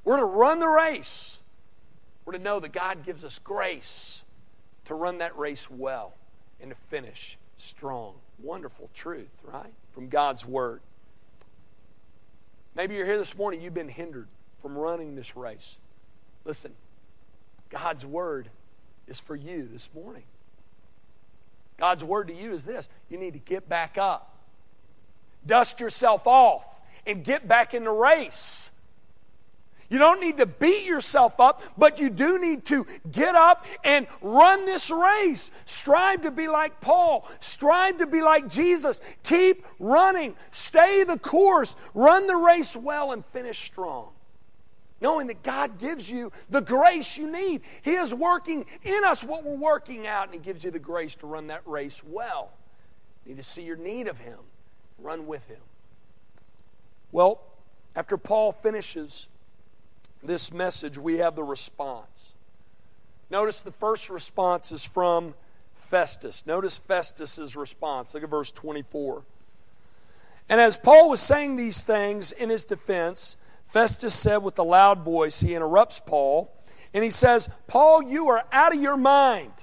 We're 0.03 0.17
to 0.17 0.25
run 0.25 0.59
the 0.59 0.67
race. 0.67 1.41
We're 2.25 2.33
to 2.33 2.39
know 2.39 2.59
that 2.59 2.71
God 2.71 3.05
gives 3.05 3.25
us 3.25 3.39
grace 3.39 4.23
to 4.85 4.95
run 4.95 5.19
that 5.19 5.37
race 5.37 5.69
well 5.69 6.13
and 6.59 6.69
to 6.69 6.75
finish 6.75 7.37
strong 7.57 8.15
wonderful 8.43 8.89
truth, 8.93 9.31
right? 9.43 9.73
From 9.93 10.09
God's 10.09 10.45
Word. 10.45 10.81
Maybe 12.75 12.95
you're 12.95 13.05
here 13.05 13.17
this 13.17 13.37
morning, 13.37 13.61
you've 13.61 13.73
been 13.73 13.89
hindered 13.89 14.27
from 14.61 14.77
running 14.77 15.15
this 15.15 15.35
race. 15.35 15.77
Listen, 16.45 16.73
God's 17.69 18.05
Word 18.05 18.49
is 19.07 19.19
for 19.19 19.35
you 19.35 19.67
this 19.71 19.89
morning. 19.93 20.23
God's 21.77 22.03
Word 22.03 22.27
to 22.27 22.33
you 22.33 22.53
is 22.53 22.65
this 22.65 22.89
you 23.09 23.17
need 23.17 23.33
to 23.33 23.39
get 23.39 23.67
back 23.67 23.97
up, 23.97 24.37
dust 25.45 25.79
yourself 25.79 26.27
off, 26.27 26.79
and 27.05 27.23
get 27.23 27.47
back 27.47 27.73
in 27.73 27.83
the 27.83 27.91
race. 27.91 28.60
You 29.91 29.97
don't 29.97 30.21
need 30.21 30.37
to 30.37 30.45
beat 30.45 30.85
yourself 30.85 31.37
up, 31.41 31.61
but 31.77 31.99
you 31.99 32.09
do 32.09 32.39
need 32.39 32.63
to 32.67 32.87
get 33.11 33.35
up 33.35 33.65
and 33.83 34.07
run 34.21 34.65
this 34.65 34.89
race. 34.89 35.51
Strive 35.65 36.21
to 36.21 36.31
be 36.31 36.47
like 36.47 36.79
Paul. 36.79 37.27
Strive 37.41 37.97
to 37.97 38.07
be 38.07 38.21
like 38.21 38.47
Jesus. 38.47 39.01
Keep 39.23 39.65
running. 39.79 40.35
Stay 40.51 41.03
the 41.03 41.19
course. 41.19 41.75
Run 41.93 42.25
the 42.25 42.37
race 42.37 42.73
well 42.73 43.11
and 43.11 43.25
finish 43.25 43.59
strong. 43.59 44.11
Knowing 45.01 45.27
that 45.27 45.43
God 45.43 45.77
gives 45.77 46.09
you 46.09 46.31
the 46.49 46.61
grace 46.61 47.17
you 47.17 47.29
need. 47.29 47.59
He 47.81 47.95
is 47.95 48.13
working 48.13 48.67
in 48.83 49.03
us 49.03 49.25
what 49.25 49.43
we're 49.43 49.57
working 49.57 50.07
out, 50.07 50.27
and 50.27 50.33
He 50.33 50.39
gives 50.39 50.63
you 50.63 50.71
the 50.71 50.79
grace 50.79 51.15
to 51.15 51.27
run 51.27 51.47
that 51.47 51.63
race 51.65 52.01
well. 52.01 52.53
You 53.25 53.33
need 53.33 53.41
to 53.41 53.43
see 53.43 53.63
your 53.63 53.75
need 53.75 54.07
of 54.07 54.19
Him. 54.19 54.39
Run 54.99 55.27
with 55.27 55.45
Him. 55.49 55.59
Well, 57.11 57.41
after 57.93 58.15
Paul 58.15 58.53
finishes 58.53 59.27
this 60.23 60.53
message, 60.53 60.97
we 60.97 61.17
have 61.17 61.35
the 61.35 61.43
response. 61.43 62.33
Notice 63.29 63.61
the 63.61 63.71
first 63.71 64.09
response 64.09 64.71
is 64.71 64.83
from 64.83 65.33
Festus. 65.75 66.45
Notice 66.45 66.77
Festus's 66.77 67.55
response. 67.55 68.13
Look 68.13 68.23
at 68.23 68.29
verse 68.29 68.51
24. 68.51 69.23
And 70.49 70.59
as 70.59 70.77
Paul 70.77 71.09
was 71.09 71.21
saying 71.21 71.55
these 71.55 71.81
things 71.81 72.31
in 72.31 72.49
his 72.49 72.65
defense, 72.65 73.37
Festus 73.67 74.13
said 74.13 74.37
with 74.37 74.59
a 74.59 74.63
loud 74.63 74.99
voice, 74.99 75.39
he 75.39 75.55
interrupts 75.55 76.01
Paul, 76.01 76.51
and 76.93 77.03
he 77.03 77.09
says, 77.09 77.49
Paul, 77.67 78.03
you 78.03 78.27
are 78.27 78.43
out 78.51 78.75
of 78.75 78.81
your 78.81 78.97
mind. 78.97 79.53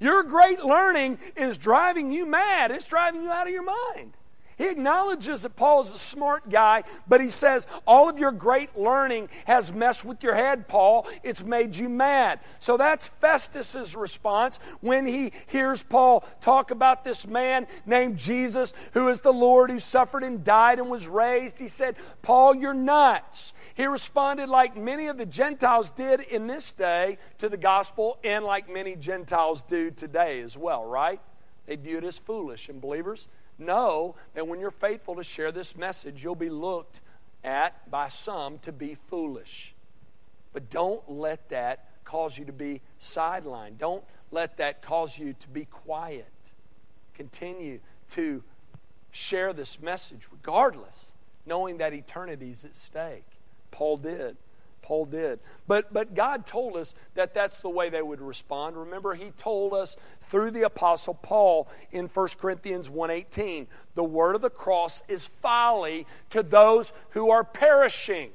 Your 0.00 0.22
great 0.22 0.64
learning 0.64 1.18
is 1.36 1.58
driving 1.58 2.10
you 2.10 2.26
mad. 2.26 2.70
It's 2.70 2.88
driving 2.88 3.22
you 3.22 3.30
out 3.30 3.46
of 3.46 3.52
your 3.52 3.62
mind. 3.62 4.16
He 4.62 4.68
acknowledges 4.68 5.42
that 5.42 5.56
Paul 5.56 5.80
is 5.80 5.92
a 5.92 5.98
smart 5.98 6.48
guy, 6.48 6.84
but 7.08 7.20
he 7.20 7.30
says, 7.30 7.66
All 7.84 8.08
of 8.08 8.20
your 8.20 8.30
great 8.30 8.78
learning 8.78 9.28
has 9.44 9.72
messed 9.72 10.04
with 10.04 10.22
your 10.22 10.36
head, 10.36 10.68
Paul. 10.68 11.08
It's 11.24 11.42
made 11.42 11.74
you 11.74 11.88
mad. 11.88 12.38
So 12.60 12.76
that's 12.76 13.08
Festus's 13.08 13.96
response 13.96 14.60
when 14.80 15.04
he 15.04 15.32
hears 15.48 15.82
Paul 15.82 16.24
talk 16.40 16.70
about 16.70 17.02
this 17.02 17.26
man 17.26 17.66
named 17.86 18.18
Jesus, 18.18 18.72
who 18.92 19.08
is 19.08 19.20
the 19.20 19.32
Lord 19.32 19.68
who 19.68 19.80
suffered 19.80 20.22
and 20.22 20.44
died 20.44 20.78
and 20.78 20.88
was 20.88 21.08
raised. 21.08 21.58
He 21.58 21.66
said, 21.66 21.96
Paul, 22.22 22.54
you're 22.54 22.72
nuts. 22.72 23.54
He 23.74 23.86
responded 23.86 24.48
like 24.48 24.76
many 24.76 25.08
of 25.08 25.18
the 25.18 25.26
Gentiles 25.26 25.90
did 25.90 26.20
in 26.20 26.46
this 26.46 26.70
day 26.70 27.18
to 27.38 27.48
the 27.48 27.56
gospel, 27.56 28.16
and 28.22 28.44
like 28.44 28.72
many 28.72 28.94
Gentiles 28.94 29.64
do 29.64 29.90
today 29.90 30.40
as 30.40 30.56
well, 30.56 30.86
right? 30.86 31.20
They 31.66 31.74
view 31.74 31.98
it 31.98 32.04
as 32.04 32.18
foolish. 32.18 32.68
And 32.68 32.80
believers, 32.80 33.26
know 33.62 34.16
that 34.34 34.46
when 34.46 34.60
you're 34.60 34.70
faithful 34.70 35.14
to 35.16 35.24
share 35.24 35.52
this 35.52 35.76
message, 35.76 36.22
you'll 36.22 36.34
be 36.34 36.50
looked 36.50 37.00
at 37.44 37.90
by 37.90 38.08
some 38.08 38.58
to 38.60 38.72
be 38.72 38.96
foolish. 39.08 39.74
But 40.52 40.70
don't 40.70 41.02
let 41.10 41.48
that 41.48 41.88
cause 42.04 42.36
you 42.38 42.44
to 42.44 42.52
be 42.52 42.80
sidelined. 43.00 43.78
Don't 43.78 44.04
let 44.30 44.58
that 44.58 44.82
cause 44.82 45.18
you 45.18 45.34
to 45.34 45.48
be 45.48 45.64
quiet. 45.64 46.26
Continue 47.14 47.80
to 48.10 48.42
share 49.10 49.52
this 49.52 49.80
message 49.80 50.28
regardless, 50.30 51.12
knowing 51.46 51.78
that 51.78 51.92
eternity 51.92 52.50
is 52.50 52.64
at 52.64 52.76
stake. 52.76 53.26
Paul 53.70 53.96
did. 53.96 54.36
Paul 54.82 55.06
did. 55.06 55.40
But, 55.66 55.92
but 55.92 56.14
God 56.14 56.44
told 56.44 56.76
us 56.76 56.94
that 57.14 57.34
that's 57.34 57.60
the 57.60 57.70
way 57.70 57.88
they 57.88 58.02
would 58.02 58.20
respond. 58.20 58.76
Remember, 58.76 59.14
he 59.14 59.30
told 59.30 59.72
us 59.72 59.96
through 60.20 60.50
the 60.50 60.62
Apostle 60.62 61.14
Paul 61.14 61.68
in 61.90 62.06
1 62.06 62.28
Corinthians 62.38 62.88
1.18, 62.88 63.68
the 63.94 64.04
word 64.04 64.34
of 64.34 64.40
the 64.40 64.50
cross 64.50 65.02
is 65.08 65.26
folly 65.26 66.06
to 66.30 66.42
those 66.42 66.92
who 67.10 67.30
are 67.30 67.44
perishing. 67.44 68.30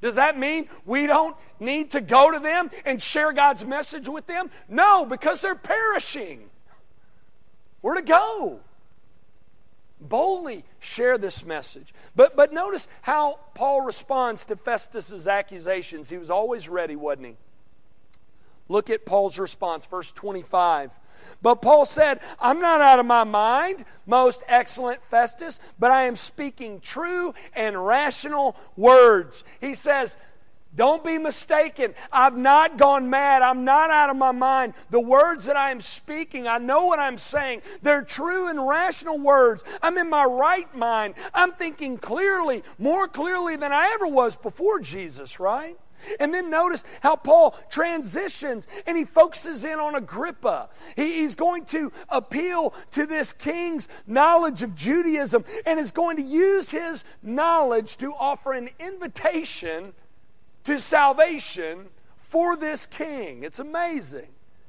Does 0.00 0.14
that 0.14 0.38
mean 0.38 0.68
we 0.84 1.06
don't 1.06 1.36
need 1.58 1.90
to 1.90 2.00
go 2.00 2.30
to 2.30 2.38
them 2.38 2.70
and 2.84 3.02
share 3.02 3.32
God's 3.32 3.64
message 3.64 4.08
with 4.08 4.26
them? 4.26 4.50
No, 4.68 5.04
because 5.04 5.40
they're 5.40 5.54
perishing. 5.54 6.48
Where 7.82 7.94
to 7.94 8.02
go? 8.02 8.60
Boldly 10.00 10.64
share 10.78 11.18
this 11.18 11.44
message. 11.44 11.92
But, 12.16 12.36
but 12.36 12.52
notice 12.52 12.88
how 13.02 13.40
Paul 13.54 13.82
responds 13.82 14.44
to 14.46 14.56
Festus's 14.56 15.28
accusations. 15.28 16.10
He 16.10 16.18
was 16.18 16.30
always 16.30 16.68
ready, 16.68 16.96
wasn't 16.96 17.26
he? 17.26 17.36
Look 18.68 18.88
at 18.88 19.04
Paul's 19.04 19.38
response, 19.38 19.84
verse 19.84 20.12
25. 20.12 20.92
But 21.42 21.56
Paul 21.56 21.84
said, 21.84 22.20
I'm 22.38 22.60
not 22.60 22.80
out 22.80 23.00
of 23.00 23.06
my 23.06 23.24
mind, 23.24 23.84
most 24.06 24.44
excellent 24.46 25.02
Festus, 25.04 25.58
but 25.78 25.90
I 25.90 26.04
am 26.04 26.14
speaking 26.14 26.78
true 26.78 27.34
and 27.52 27.84
rational 27.84 28.56
words. 28.76 29.42
He 29.60 29.74
says, 29.74 30.16
don't 30.74 31.02
be 31.02 31.18
mistaken. 31.18 31.94
I've 32.12 32.36
not 32.36 32.78
gone 32.78 33.10
mad. 33.10 33.42
I'm 33.42 33.64
not 33.64 33.90
out 33.90 34.08
of 34.08 34.16
my 34.16 34.30
mind. 34.30 34.74
The 34.90 35.00
words 35.00 35.46
that 35.46 35.56
I 35.56 35.70
am 35.72 35.80
speaking, 35.80 36.46
I 36.46 36.58
know 36.58 36.86
what 36.86 37.00
I'm 37.00 37.18
saying. 37.18 37.62
They're 37.82 38.02
true 38.02 38.48
and 38.48 38.66
rational 38.66 39.18
words. 39.18 39.64
I'm 39.82 39.98
in 39.98 40.08
my 40.08 40.24
right 40.24 40.72
mind. 40.74 41.14
I'm 41.34 41.52
thinking 41.52 41.98
clearly, 41.98 42.62
more 42.78 43.08
clearly 43.08 43.56
than 43.56 43.72
I 43.72 43.90
ever 43.94 44.06
was 44.06 44.36
before 44.36 44.78
Jesus, 44.78 45.40
right? 45.40 45.76
And 46.18 46.32
then 46.32 46.50
notice 46.50 46.84
how 47.02 47.16
Paul 47.16 47.56
transitions 47.68 48.66
and 48.86 48.96
he 48.96 49.04
focuses 49.04 49.64
in 49.64 49.78
on 49.78 49.94
Agrippa. 49.94 50.70
He, 50.96 51.20
he's 51.20 51.34
going 51.34 51.64
to 51.66 51.92
appeal 52.08 52.74
to 52.92 53.06
this 53.06 53.32
king's 53.32 53.88
knowledge 54.06 54.62
of 54.62 54.74
Judaism 54.74 55.44
and 55.66 55.78
is 55.78 55.92
going 55.92 56.16
to 56.16 56.22
use 56.22 56.70
his 56.70 57.04
knowledge 57.22 57.96
to 57.98 58.14
offer 58.14 58.52
an 58.52 58.70
invitation 58.78 59.92
to 60.64 60.78
salvation 60.78 61.88
for 62.16 62.56
this 62.56 62.86
king. 62.86 63.42
It's 63.42 63.58
amazing. 63.58 64.28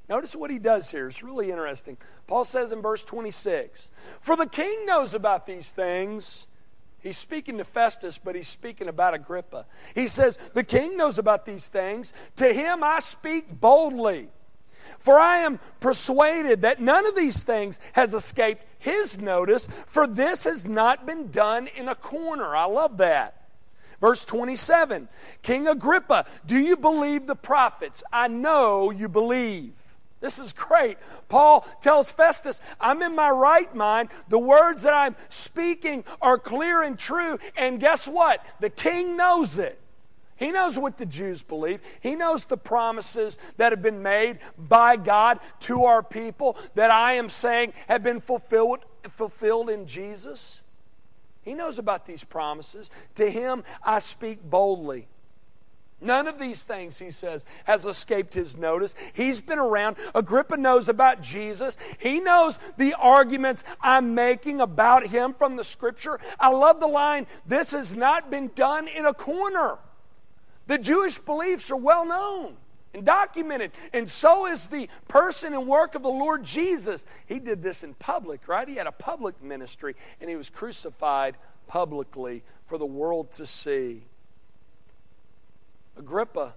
Notice 0.10 0.36
what 0.36 0.52
he 0.52 0.60
does 0.60 0.92
here. 0.92 1.08
It's 1.08 1.24
really 1.24 1.52
interesting. 1.52 1.98
Paul 2.28 2.44
says 2.44 2.72
in 2.72 2.82
verse 2.82 3.06
26 3.06 3.92
For 4.20 4.36
the 4.36 4.48
king 4.48 4.86
knows 4.86 5.14
about 5.14 5.46
these 5.46 5.72
things. 5.72 6.48
He's 7.00 7.18
speaking 7.18 7.58
to 7.58 7.64
Festus, 7.64 8.20
but 8.20 8.36
he's 8.36 8.48
speaking 8.48 8.88
about 8.88 9.14
Agrippa. 9.16 9.66
He 9.96 10.08
says, 10.08 10.38
The 10.54 10.64
king 10.64 10.98
knows 10.98 11.18
about 11.18 11.46
these 11.46 11.68
things. 11.68 12.14
To 12.36 12.54
him 12.54 12.84
I 12.84 13.00
speak 13.00 13.60
boldly. 13.60 14.28
For 15.00 15.18
I 15.18 15.38
am 15.38 15.60
persuaded 15.80 16.62
that 16.62 16.80
none 16.80 17.08
of 17.08 17.16
these 17.16 17.44
things 17.44 17.80
has 17.94 18.14
escaped 18.14 18.66
his 18.80 19.20
notice, 19.20 19.68
for 19.88 20.06
this 20.08 20.44
has 20.44 20.68
not 20.68 21.06
been 21.06 21.32
done 21.32 21.68
in 21.68 21.88
a 21.88 21.96
corner. 21.96 22.56
I 22.56 22.66
love 22.66 22.98
that. 22.98 23.41
Verse 24.02 24.26
27 24.26 25.08
King 25.44 25.68
Agrippa, 25.68 26.26
do 26.46 26.60
you 26.60 26.76
believe 26.76 27.28
the 27.28 27.36
prophets? 27.36 28.04
I 28.12 28.28
know 28.28 28.92
you 28.92 29.08
believe. 29.08 29.74
This 30.20 30.38
is 30.38 30.54
great. 30.54 30.98
Paul 31.30 31.62
tells 31.82 32.12
Festus, 32.12 32.62
I'm 32.80 33.02
in 33.02 33.16
my 33.16 33.30
right 33.30 33.74
mind. 33.74 34.10
The 34.30 34.38
words 34.38 34.84
that 34.84 34.94
I'm 34.94 35.16
speaking 35.30 36.04
are 36.22 36.38
clear 36.38 36.84
and 36.84 36.98
true. 36.98 37.40
And 37.58 37.80
guess 37.80 38.08
what? 38.08 38.46
The 38.60 38.70
king 38.70 39.18
knows 39.18 39.58
it. 39.58 39.80
He 40.36 40.52
knows 40.52 40.78
what 40.78 40.98
the 40.98 41.06
Jews 41.06 41.44
believe. 41.44 41.82
He 42.02 42.16
knows 42.16 42.46
the 42.46 42.58
promises 42.58 43.38
that 43.58 43.72
have 43.72 43.82
been 43.82 44.02
made 44.02 44.40
by 44.58 44.96
God 44.96 45.40
to 45.62 45.86
our 45.86 46.02
people 46.02 46.58
that 46.76 46.90
I 46.90 47.14
am 47.14 47.30
saying 47.30 47.74
have 47.88 48.02
been 48.02 48.20
fulfilled, 48.20 48.80
fulfilled 49.10 49.70
in 49.70 49.86
Jesus. 49.86 50.62
He 51.44 51.54
knows 51.54 51.80
about 51.80 52.06
these 52.06 52.24
promises. 52.24 52.92
To 53.16 53.30
him 53.30 53.64
I 53.84 54.00
speak 54.00 54.44
boldly. 54.44 55.08
None 56.04 56.28
of 56.28 56.40
these 56.40 56.64
things, 56.64 56.98
he 56.98 57.12
says, 57.12 57.46
has 57.66 57.86
escaped 57.86 58.34
his 58.34 58.58
notice. 58.58 58.96
He's 59.14 59.40
been 59.40 59.60
around. 59.60 59.98
Agrippa 60.16 60.58
knows 60.58 60.90
about 60.90 61.22
Jesus. 61.22 61.78
He 62.00 62.20
knows 62.20 62.58
the 62.78 62.96
arguments 63.00 63.64
I'm 63.80 64.16
making 64.16 64.62
about 64.62 65.08
him 65.08 65.36
from 65.36 65.58
the 65.58 65.64
scripture. 65.64 66.20
I 66.40 66.50
love 66.50 66.80
the 66.80 66.88
line 66.88 67.28
this 67.46 67.72
has 67.72 67.94
not 67.94 68.32
been 68.32 68.50
done 68.56 68.88
in 68.88 69.06
a 69.06 69.14
corner. 69.14 69.78
The 70.66 70.80
Jewish 70.80 71.20
beliefs 71.20 71.70
are 71.70 71.78
well 71.78 72.06
known 72.06 72.58
and 72.94 73.06
documented, 73.06 73.72
and 73.94 74.10
so 74.10 74.48
is 74.48 74.68
the 74.68 74.90
person 75.08 75.54
and 75.54 75.66
work 75.66 75.96
of 75.96 76.04
the 76.04 76.10
Lord 76.10 76.44
Jesus. 76.44 77.06
He 77.26 77.40
did 77.40 77.64
this 77.64 77.84
in 77.84 77.94
public, 77.94 78.48
right? 78.48 78.68
He 78.68 78.76
had 78.76 78.88
a 78.88 78.92
public 78.92 79.42
ministry, 79.42 79.96
and 80.20 80.30
he 80.30 80.36
was 80.36 80.50
crucified 80.50 81.38
publicly 81.68 82.44
for 82.66 82.78
the 82.78 82.86
world 82.86 83.32
to 83.34 83.46
see. 83.46 84.04
Agrippa 85.98 86.54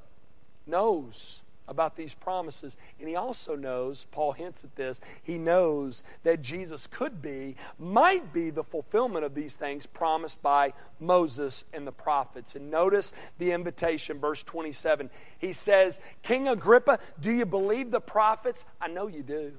knows 0.66 1.43
about 1.66 1.96
these 1.96 2.14
promises. 2.14 2.76
And 3.00 3.08
he 3.08 3.16
also 3.16 3.56
knows, 3.56 4.06
Paul 4.10 4.32
hints 4.32 4.64
at 4.64 4.76
this, 4.76 5.00
he 5.22 5.38
knows 5.38 6.04
that 6.22 6.42
Jesus 6.42 6.86
could 6.86 7.22
be, 7.22 7.56
might 7.78 8.32
be 8.32 8.50
the 8.50 8.64
fulfillment 8.64 9.24
of 9.24 9.34
these 9.34 9.56
things 9.56 9.86
promised 9.86 10.42
by 10.42 10.72
Moses 11.00 11.64
and 11.72 11.86
the 11.86 11.92
prophets. 11.92 12.54
And 12.54 12.70
notice 12.70 13.12
the 13.38 13.52
invitation, 13.52 14.18
verse 14.18 14.42
27. 14.42 15.10
He 15.38 15.52
says, 15.52 16.00
King 16.22 16.48
Agrippa, 16.48 16.98
do 17.20 17.32
you 17.32 17.46
believe 17.46 17.90
the 17.90 18.00
prophets? 18.00 18.64
I 18.80 18.88
know 18.88 19.06
you 19.06 19.22
do. 19.22 19.52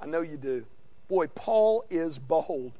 I 0.00 0.06
know 0.06 0.22
you 0.22 0.36
do. 0.36 0.66
Boy, 1.08 1.26
Paul 1.28 1.84
is 1.90 2.18
bold. 2.18 2.72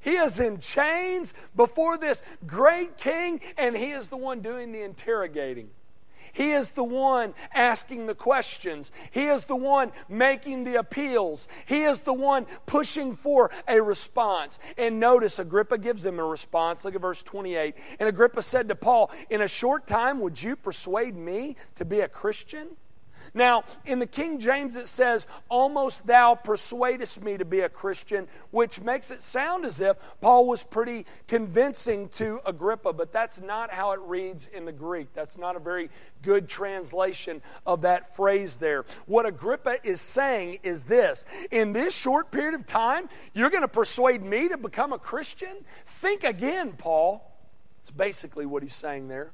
He 0.00 0.12
is 0.12 0.38
in 0.38 0.60
chains 0.60 1.34
before 1.56 1.98
this 1.98 2.22
great 2.46 2.96
king, 2.96 3.40
and 3.56 3.76
he 3.76 3.90
is 3.90 4.08
the 4.08 4.16
one 4.16 4.40
doing 4.40 4.70
the 4.70 4.82
interrogating. 4.82 5.70
He 6.32 6.52
is 6.52 6.70
the 6.70 6.84
one 6.84 7.34
asking 7.54 8.06
the 8.06 8.14
questions. 8.14 8.92
He 9.10 9.26
is 9.26 9.44
the 9.44 9.56
one 9.56 9.92
making 10.08 10.64
the 10.64 10.76
appeals. 10.76 11.48
He 11.66 11.82
is 11.82 12.00
the 12.00 12.12
one 12.12 12.46
pushing 12.66 13.14
for 13.14 13.50
a 13.68 13.80
response. 13.80 14.58
And 14.76 15.00
notice 15.00 15.38
Agrippa 15.38 15.78
gives 15.78 16.04
him 16.04 16.18
a 16.18 16.24
response. 16.24 16.84
Look 16.84 16.94
at 16.94 17.00
verse 17.00 17.22
28. 17.22 17.74
And 17.98 18.08
Agrippa 18.08 18.42
said 18.42 18.68
to 18.68 18.74
Paul, 18.74 19.10
In 19.30 19.40
a 19.40 19.48
short 19.48 19.86
time, 19.86 20.20
would 20.20 20.42
you 20.42 20.56
persuade 20.56 21.16
me 21.16 21.56
to 21.74 21.84
be 21.84 22.00
a 22.00 22.08
Christian? 22.08 22.68
Now, 23.34 23.64
in 23.84 23.98
the 23.98 24.06
King 24.06 24.38
James, 24.38 24.76
it 24.76 24.88
says, 24.88 25.26
Almost 25.48 26.06
thou 26.06 26.34
persuadest 26.34 27.22
me 27.22 27.36
to 27.36 27.44
be 27.44 27.60
a 27.60 27.68
Christian, 27.68 28.28
which 28.50 28.80
makes 28.80 29.10
it 29.10 29.22
sound 29.22 29.64
as 29.64 29.80
if 29.80 29.96
Paul 30.20 30.46
was 30.46 30.64
pretty 30.64 31.06
convincing 31.26 32.08
to 32.10 32.40
Agrippa, 32.44 32.92
but 32.92 33.12
that's 33.12 33.40
not 33.40 33.70
how 33.70 33.92
it 33.92 34.00
reads 34.00 34.48
in 34.52 34.64
the 34.64 34.72
Greek. 34.72 35.08
That's 35.14 35.36
not 35.36 35.56
a 35.56 35.60
very 35.60 35.90
good 36.22 36.48
translation 36.48 37.42
of 37.66 37.82
that 37.82 38.14
phrase 38.16 38.56
there. 38.56 38.84
What 39.06 39.26
Agrippa 39.26 39.76
is 39.84 40.00
saying 40.00 40.58
is 40.62 40.84
this 40.84 41.24
In 41.50 41.72
this 41.72 41.96
short 41.96 42.30
period 42.30 42.54
of 42.54 42.66
time, 42.66 43.08
you're 43.34 43.50
going 43.50 43.62
to 43.62 43.68
persuade 43.68 44.22
me 44.22 44.48
to 44.48 44.58
become 44.58 44.92
a 44.92 44.98
Christian? 44.98 45.56
Think 45.86 46.24
again, 46.24 46.72
Paul. 46.72 47.32
It's 47.82 47.90
basically 47.90 48.46
what 48.46 48.62
he's 48.62 48.74
saying 48.74 49.08
there. 49.08 49.30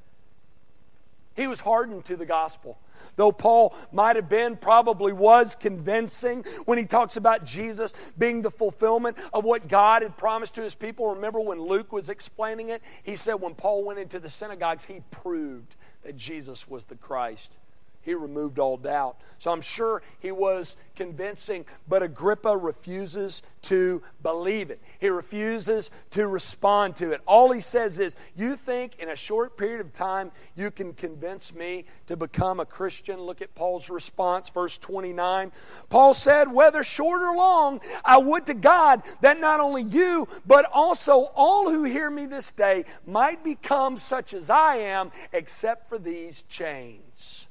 He 1.34 1.46
was 1.46 1.60
hardened 1.60 2.04
to 2.06 2.16
the 2.16 2.26
gospel. 2.26 2.78
Though 3.16 3.32
Paul 3.32 3.74
might 3.90 4.16
have 4.16 4.28
been, 4.28 4.56
probably 4.56 5.12
was 5.12 5.56
convincing 5.56 6.44
when 6.64 6.78
he 6.78 6.84
talks 6.84 7.16
about 7.16 7.44
Jesus 7.44 7.92
being 8.18 8.42
the 8.42 8.50
fulfillment 8.50 9.16
of 9.32 9.44
what 9.44 9.68
God 9.68 10.02
had 10.02 10.16
promised 10.16 10.54
to 10.56 10.62
his 10.62 10.74
people. 10.74 11.14
Remember 11.14 11.40
when 11.40 11.60
Luke 11.60 11.92
was 11.92 12.08
explaining 12.08 12.68
it? 12.68 12.82
He 13.02 13.16
said 13.16 13.34
when 13.34 13.54
Paul 13.54 13.84
went 13.84 13.98
into 13.98 14.18
the 14.18 14.30
synagogues, 14.30 14.84
he 14.84 15.00
proved 15.10 15.74
that 16.04 16.16
Jesus 16.16 16.68
was 16.68 16.84
the 16.84 16.96
Christ. 16.96 17.56
He 18.02 18.14
removed 18.14 18.58
all 18.58 18.76
doubt. 18.76 19.16
So 19.38 19.52
I'm 19.52 19.60
sure 19.60 20.02
he 20.20 20.30
was 20.30 20.76
convincing, 20.96 21.64
but 21.88 22.02
Agrippa 22.02 22.56
refuses 22.56 23.42
to 23.62 24.02
believe 24.22 24.70
it. 24.70 24.80
He 24.98 25.08
refuses 25.08 25.90
to 26.10 26.26
respond 26.26 26.96
to 26.96 27.12
it. 27.12 27.20
All 27.26 27.50
he 27.50 27.60
says 27.60 27.98
is, 27.98 28.16
You 28.36 28.56
think 28.56 28.98
in 28.98 29.08
a 29.08 29.16
short 29.16 29.56
period 29.56 29.80
of 29.80 29.92
time 29.92 30.32
you 30.54 30.70
can 30.70 30.92
convince 30.92 31.54
me 31.54 31.86
to 32.06 32.16
become 32.16 32.60
a 32.60 32.66
Christian? 32.66 33.20
Look 33.20 33.40
at 33.40 33.54
Paul's 33.54 33.88
response, 33.88 34.48
verse 34.48 34.78
29. 34.78 35.52
Paul 35.88 36.14
said, 36.14 36.52
Whether 36.52 36.82
short 36.82 37.22
or 37.22 37.36
long, 37.36 37.80
I 38.04 38.18
would 38.18 38.46
to 38.46 38.54
God 38.54 39.02
that 39.20 39.40
not 39.40 39.60
only 39.60 39.82
you, 39.82 40.28
but 40.46 40.66
also 40.72 41.30
all 41.34 41.70
who 41.70 41.84
hear 41.84 42.10
me 42.10 42.26
this 42.26 42.52
day 42.52 42.84
might 43.06 43.42
become 43.44 43.96
such 43.96 44.34
as 44.34 44.50
I 44.50 44.76
am, 44.76 45.12
except 45.32 45.88
for 45.88 45.98
these 45.98 46.42
chains. 46.42 47.41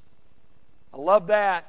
I 0.93 0.97
love 0.97 1.27
that. 1.27 1.67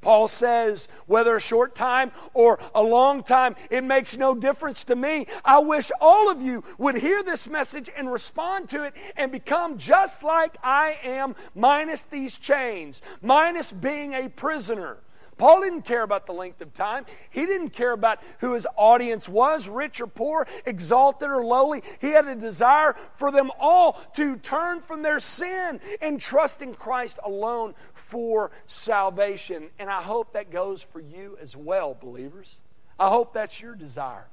Paul 0.00 0.28
says, 0.28 0.88
whether 1.06 1.34
a 1.34 1.40
short 1.40 1.74
time 1.74 2.12
or 2.32 2.60
a 2.74 2.82
long 2.82 3.22
time, 3.22 3.56
it 3.68 3.82
makes 3.82 4.16
no 4.16 4.34
difference 4.34 4.84
to 4.84 4.96
me. 4.96 5.26
I 5.44 5.58
wish 5.58 5.90
all 6.00 6.30
of 6.30 6.40
you 6.40 6.62
would 6.78 6.96
hear 6.96 7.22
this 7.22 7.48
message 7.48 7.90
and 7.96 8.10
respond 8.10 8.68
to 8.70 8.84
it 8.84 8.94
and 9.16 9.32
become 9.32 9.76
just 9.76 10.22
like 10.22 10.56
I 10.62 10.98
am, 11.02 11.34
minus 11.54 12.02
these 12.02 12.38
chains, 12.38 13.02
minus 13.20 13.72
being 13.72 14.14
a 14.14 14.28
prisoner. 14.28 14.98
Paul 15.38 15.62
didn't 15.62 15.82
care 15.82 16.02
about 16.02 16.26
the 16.26 16.32
length 16.32 16.60
of 16.60 16.74
time. 16.74 17.06
He 17.30 17.46
didn't 17.46 17.70
care 17.70 17.92
about 17.92 18.20
who 18.40 18.54
his 18.54 18.66
audience 18.76 19.28
was, 19.28 19.68
rich 19.68 20.00
or 20.00 20.08
poor, 20.08 20.46
exalted 20.66 21.30
or 21.30 21.44
lowly. 21.44 21.82
He 22.00 22.08
had 22.08 22.26
a 22.26 22.34
desire 22.34 22.94
for 23.14 23.30
them 23.30 23.50
all 23.58 24.00
to 24.16 24.36
turn 24.36 24.80
from 24.80 25.02
their 25.02 25.20
sin 25.20 25.80
and 26.02 26.20
trust 26.20 26.60
in 26.60 26.74
Christ 26.74 27.20
alone 27.24 27.74
for 27.94 28.50
salvation. 28.66 29.70
And 29.78 29.88
I 29.88 30.02
hope 30.02 30.32
that 30.32 30.50
goes 30.50 30.82
for 30.82 31.00
you 31.00 31.38
as 31.40 31.56
well, 31.56 31.94
believers. 31.94 32.56
I 32.98 33.08
hope 33.08 33.32
that's 33.32 33.60
your 33.60 33.76
desire. 33.76 34.26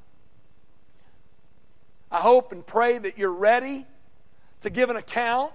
I 2.12 2.20
hope 2.20 2.52
and 2.52 2.66
pray 2.66 2.98
that 2.98 3.18
you're 3.18 3.34
ready 3.34 3.86
to 4.62 4.70
give 4.72 4.90
an 4.90 4.96
account 4.96 5.52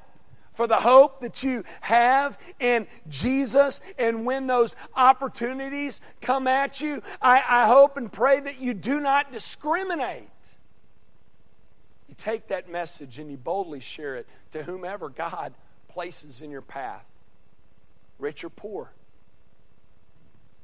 for 0.60 0.66
the 0.66 0.76
hope 0.76 1.22
that 1.22 1.42
you 1.42 1.64
have 1.80 2.38
in 2.58 2.86
Jesus. 3.08 3.80
And 3.96 4.26
when 4.26 4.46
those 4.46 4.76
opportunities 4.94 6.02
come 6.20 6.46
at 6.46 6.82
you, 6.82 7.00
I, 7.22 7.42
I 7.48 7.66
hope 7.66 7.96
and 7.96 8.12
pray 8.12 8.40
that 8.40 8.60
you 8.60 8.74
do 8.74 9.00
not 9.00 9.32
discriminate. 9.32 10.28
You 12.10 12.14
take 12.14 12.48
that 12.48 12.70
message 12.70 13.18
and 13.18 13.30
you 13.30 13.38
boldly 13.38 13.80
share 13.80 14.16
it 14.16 14.26
to 14.50 14.62
whomever 14.62 15.08
God 15.08 15.54
places 15.88 16.42
in 16.42 16.50
your 16.50 16.60
path, 16.60 17.06
rich 18.18 18.44
or 18.44 18.50
poor, 18.50 18.92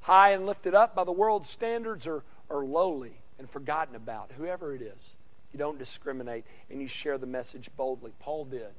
high 0.02 0.32
and 0.32 0.44
lifted 0.44 0.74
up 0.74 0.94
by 0.94 1.04
the 1.04 1.12
world's 1.12 1.48
standards, 1.48 2.06
or, 2.06 2.22
or 2.50 2.66
lowly 2.66 3.22
and 3.38 3.48
forgotten 3.48 3.96
about, 3.96 4.30
whoever 4.36 4.74
it 4.74 4.82
is. 4.82 5.16
You 5.54 5.58
don't 5.58 5.78
discriminate 5.78 6.44
and 6.68 6.82
you 6.82 6.86
share 6.86 7.16
the 7.16 7.26
message 7.26 7.70
boldly. 7.78 8.12
Paul 8.18 8.44
did. 8.44 8.74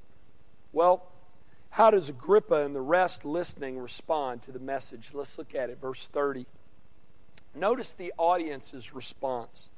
Well, 0.78 1.02
how 1.72 1.90
does 1.90 2.08
Agrippa 2.08 2.64
and 2.64 2.76
the 2.76 2.82
rest 2.82 3.26
listening 3.26 3.80
respond 3.80 4.44
to 4.44 4.52
the 4.52 4.60
message? 4.60 5.10
Let's 5.12 5.40
look 5.40 5.56
at 5.56 5.72
it, 5.72 5.82
verse 5.82 6.06
30. 6.06 6.46
Notice 7.56 7.94
the 7.94 8.14
audience's 8.16 8.94
response. 8.94 9.72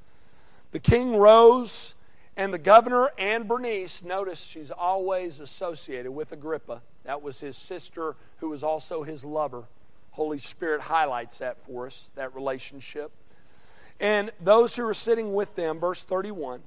The 0.72 0.78
king 0.78 1.16
rose, 1.16 1.94
and 2.36 2.52
the 2.52 2.58
governor 2.58 3.12
and 3.16 3.48
Bernice, 3.48 4.02
notice 4.02 4.44
she's 4.44 4.70
always 4.70 5.40
associated 5.40 6.10
with 6.10 6.32
Agrippa. 6.32 6.82
That 7.04 7.22
was 7.22 7.40
his 7.40 7.56
sister, 7.56 8.14
who 8.40 8.50
was 8.50 8.62
also 8.62 9.02
his 9.02 9.24
lover. 9.24 9.64
Holy 10.10 10.36
Spirit 10.36 10.82
highlights 10.82 11.38
that 11.38 11.64
for 11.64 11.86
us, 11.86 12.10
that 12.14 12.34
relationship. 12.34 13.10
And 14.00 14.32
those 14.38 14.76
who 14.76 14.84
were 14.84 14.92
sitting 14.92 15.32
with 15.32 15.54
them, 15.54 15.80
verse 15.80 16.04
31, 16.04 16.60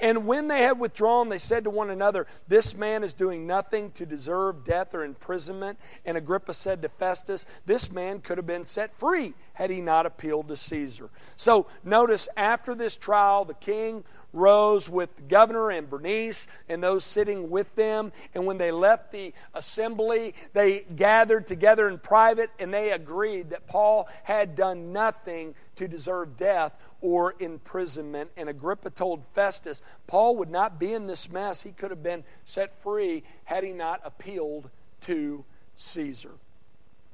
And 0.00 0.26
when 0.26 0.48
they 0.48 0.62
had 0.62 0.78
withdrawn, 0.78 1.28
they 1.28 1.38
said 1.38 1.64
to 1.64 1.70
one 1.70 1.90
another, 1.90 2.26
This 2.48 2.76
man 2.76 3.04
is 3.04 3.14
doing 3.14 3.46
nothing 3.46 3.90
to 3.92 4.06
deserve 4.06 4.64
death 4.64 4.94
or 4.94 5.04
imprisonment. 5.04 5.78
And 6.04 6.16
Agrippa 6.16 6.54
said 6.54 6.82
to 6.82 6.88
Festus, 6.88 7.46
This 7.66 7.90
man 7.90 8.20
could 8.20 8.38
have 8.38 8.46
been 8.46 8.64
set 8.64 8.96
free 8.96 9.34
had 9.54 9.70
he 9.70 9.80
not 9.80 10.06
appealed 10.06 10.48
to 10.48 10.56
Caesar. 10.56 11.10
So 11.36 11.66
notice 11.84 12.28
after 12.36 12.74
this 12.74 12.96
trial, 12.96 13.44
the 13.44 13.54
king 13.54 14.04
rose 14.34 14.90
with 14.90 15.14
the 15.16 15.22
governor 15.22 15.70
and 15.70 15.88
Bernice 15.88 16.46
and 16.68 16.82
those 16.82 17.04
sitting 17.04 17.48
with 17.48 17.74
them. 17.76 18.12
And 18.34 18.44
when 18.44 18.58
they 18.58 18.72
left 18.72 19.12
the 19.12 19.32
assembly, 19.54 20.34
they 20.52 20.80
gathered 20.94 21.46
together 21.46 21.88
in 21.88 21.98
private 21.98 22.50
and 22.58 22.74
they 22.74 22.90
agreed 22.90 23.50
that 23.50 23.66
Paul 23.66 24.08
had 24.24 24.56
done 24.56 24.92
nothing 24.92 25.54
to 25.76 25.88
deserve 25.88 26.36
death 26.36 26.76
or 27.04 27.34
imprisonment. 27.38 28.30
And 28.34 28.48
Agrippa 28.48 28.88
told 28.88 29.22
Festus, 29.34 29.82
Paul 30.06 30.36
would 30.36 30.48
not 30.48 30.80
be 30.80 30.94
in 30.94 31.06
this 31.06 31.30
mess. 31.30 31.62
He 31.62 31.70
could 31.70 31.90
have 31.90 32.02
been 32.02 32.24
set 32.46 32.80
free 32.80 33.24
had 33.44 33.62
he 33.62 33.72
not 33.72 34.00
appealed 34.04 34.70
to 35.02 35.44
Caesar. 35.76 36.30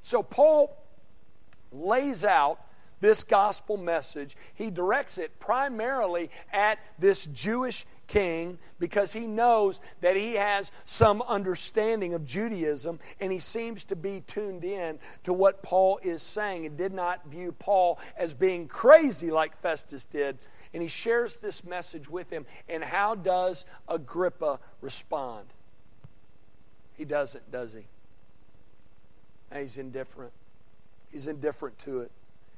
So 0.00 0.22
Paul 0.22 0.76
lays 1.72 2.24
out 2.24 2.60
this 3.00 3.24
gospel 3.24 3.76
message. 3.76 4.36
He 4.54 4.70
directs 4.70 5.18
it 5.18 5.40
primarily 5.40 6.30
at 6.52 6.78
this 7.00 7.26
Jewish 7.26 7.84
king 8.10 8.58
because 8.80 9.12
he 9.12 9.26
knows 9.26 9.80
that 10.00 10.16
he 10.16 10.34
has 10.34 10.72
some 10.84 11.22
understanding 11.22 12.12
of 12.12 12.24
Judaism 12.24 12.98
and 13.20 13.30
he 13.30 13.38
seems 13.38 13.84
to 13.84 13.94
be 13.94 14.20
tuned 14.26 14.64
in 14.64 14.98
to 15.22 15.32
what 15.32 15.62
Paul 15.62 16.00
is 16.02 16.20
saying 16.20 16.66
and 16.66 16.76
did 16.76 16.92
not 16.92 17.24
view 17.26 17.52
Paul 17.52 18.00
as 18.16 18.34
being 18.34 18.66
crazy 18.66 19.30
like 19.30 19.56
Festus 19.62 20.04
did. 20.04 20.38
And 20.74 20.82
he 20.82 20.88
shares 20.88 21.36
this 21.36 21.62
message 21.62 22.10
with 22.10 22.30
him. 22.30 22.46
And 22.68 22.82
how 22.82 23.14
does 23.14 23.64
Agrippa 23.88 24.58
respond? 24.80 25.46
He 26.96 27.04
doesn't, 27.04 27.50
does 27.52 27.72
he? 27.74 27.84
he's 29.56 29.78
indifferent. 29.78 30.32
He's 31.12 31.28
indifferent 31.28 31.78
to 31.80 32.00
it. 32.00 32.10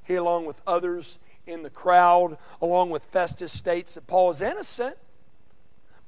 He, 0.04 0.14
along 0.14 0.46
with 0.46 0.62
others 0.66 1.18
in 1.46 1.62
the 1.62 1.70
crowd, 1.70 2.38
along 2.62 2.88
with 2.88 3.04
Festus, 3.06 3.52
states 3.52 3.94
that 3.94 4.06
Paul 4.06 4.30
is 4.30 4.40
innocent. 4.40 4.96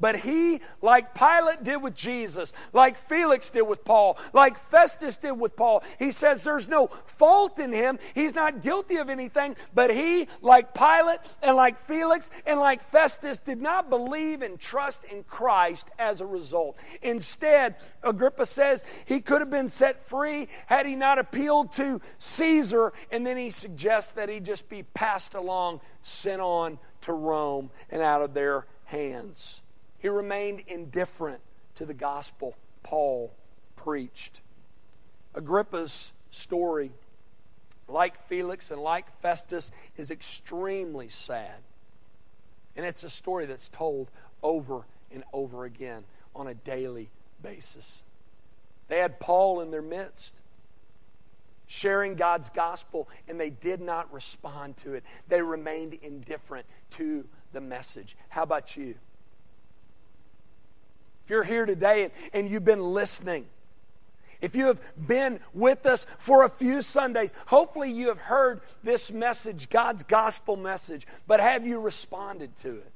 But 0.00 0.16
he, 0.16 0.60
like 0.82 1.14
Pilate 1.14 1.62
did 1.62 1.76
with 1.76 1.94
Jesus, 1.94 2.52
like 2.72 2.96
Felix 2.96 3.48
did 3.50 3.62
with 3.62 3.84
Paul, 3.84 4.18
like 4.32 4.58
Festus 4.58 5.16
did 5.16 5.32
with 5.32 5.54
Paul, 5.56 5.84
he 5.98 6.10
says 6.10 6.42
there's 6.42 6.68
no 6.68 6.88
fault 7.06 7.58
in 7.60 7.72
him. 7.72 7.98
He's 8.14 8.34
not 8.34 8.60
guilty 8.60 8.96
of 8.96 9.08
anything. 9.08 9.56
But 9.72 9.90
he, 9.90 10.28
like 10.42 10.74
Pilate 10.74 11.20
and 11.42 11.56
like 11.56 11.78
Felix 11.78 12.30
and 12.44 12.58
like 12.58 12.82
Festus, 12.82 13.38
did 13.38 13.62
not 13.62 13.88
believe 13.88 14.42
and 14.42 14.58
trust 14.58 15.04
in 15.04 15.22
Christ 15.24 15.90
as 15.98 16.20
a 16.20 16.26
result. 16.26 16.76
Instead, 17.00 17.76
Agrippa 18.02 18.46
says 18.46 18.84
he 19.04 19.20
could 19.20 19.40
have 19.40 19.50
been 19.50 19.68
set 19.68 20.00
free 20.00 20.48
had 20.66 20.86
he 20.86 20.96
not 20.96 21.18
appealed 21.18 21.72
to 21.74 22.00
Caesar. 22.18 22.92
And 23.12 23.24
then 23.24 23.36
he 23.36 23.50
suggests 23.50 24.12
that 24.12 24.28
he 24.28 24.40
just 24.40 24.68
be 24.68 24.82
passed 24.82 25.34
along, 25.34 25.80
sent 26.02 26.42
on 26.42 26.78
to 27.02 27.12
Rome, 27.12 27.70
and 27.90 28.02
out 28.02 28.22
of 28.22 28.34
their 28.34 28.66
hands. 28.84 29.62
He 30.04 30.10
remained 30.10 30.64
indifferent 30.66 31.40
to 31.76 31.86
the 31.86 31.94
gospel 31.94 32.54
Paul 32.82 33.32
preached. 33.74 34.42
Agrippa's 35.34 36.12
story, 36.30 36.92
like 37.88 38.22
Felix 38.26 38.70
and 38.70 38.82
like 38.82 39.18
Festus, 39.22 39.70
is 39.96 40.10
extremely 40.10 41.08
sad. 41.08 41.54
And 42.76 42.84
it's 42.84 43.02
a 43.02 43.08
story 43.08 43.46
that's 43.46 43.70
told 43.70 44.10
over 44.42 44.84
and 45.10 45.24
over 45.32 45.64
again 45.64 46.04
on 46.36 46.48
a 46.48 46.54
daily 46.54 47.08
basis. 47.42 48.02
They 48.88 48.98
had 48.98 49.18
Paul 49.18 49.62
in 49.62 49.70
their 49.70 49.80
midst 49.80 50.38
sharing 51.66 52.14
God's 52.14 52.50
gospel, 52.50 53.08
and 53.26 53.40
they 53.40 53.48
did 53.48 53.80
not 53.80 54.12
respond 54.12 54.76
to 54.76 54.92
it. 54.92 55.02
They 55.28 55.40
remained 55.40 55.94
indifferent 55.94 56.66
to 56.90 57.24
the 57.54 57.62
message. 57.62 58.18
How 58.28 58.42
about 58.42 58.76
you? 58.76 58.96
If 61.24 61.30
you're 61.30 61.44
here 61.44 61.64
today 61.64 62.04
and, 62.04 62.12
and 62.32 62.50
you've 62.50 62.64
been 62.64 62.82
listening, 62.82 63.46
if 64.42 64.54
you 64.54 64.66
have 64.66 64.82
been 65.06 65.40
with 65.54 65.86
us 65.86 66.04
for 66.18 66.44
a 66.44 66.50
few 66.50 66.82
Sundays, 66.82 67.32
hopefully 67.46 67.90
you 67.90 68.08
have 68.08 68.20
heard 68.20 68.60
this 68.82 69.10
message, 69.10 69.70
God's 69.70 70.02
gospel 70.02 70.56
message, 70.56 71.06
but 71.26 71.40
have 71.40 71.66
you 71.66 71.80
responded 71.80 72.54
to 72.56 72.76
it? 72.76 72.92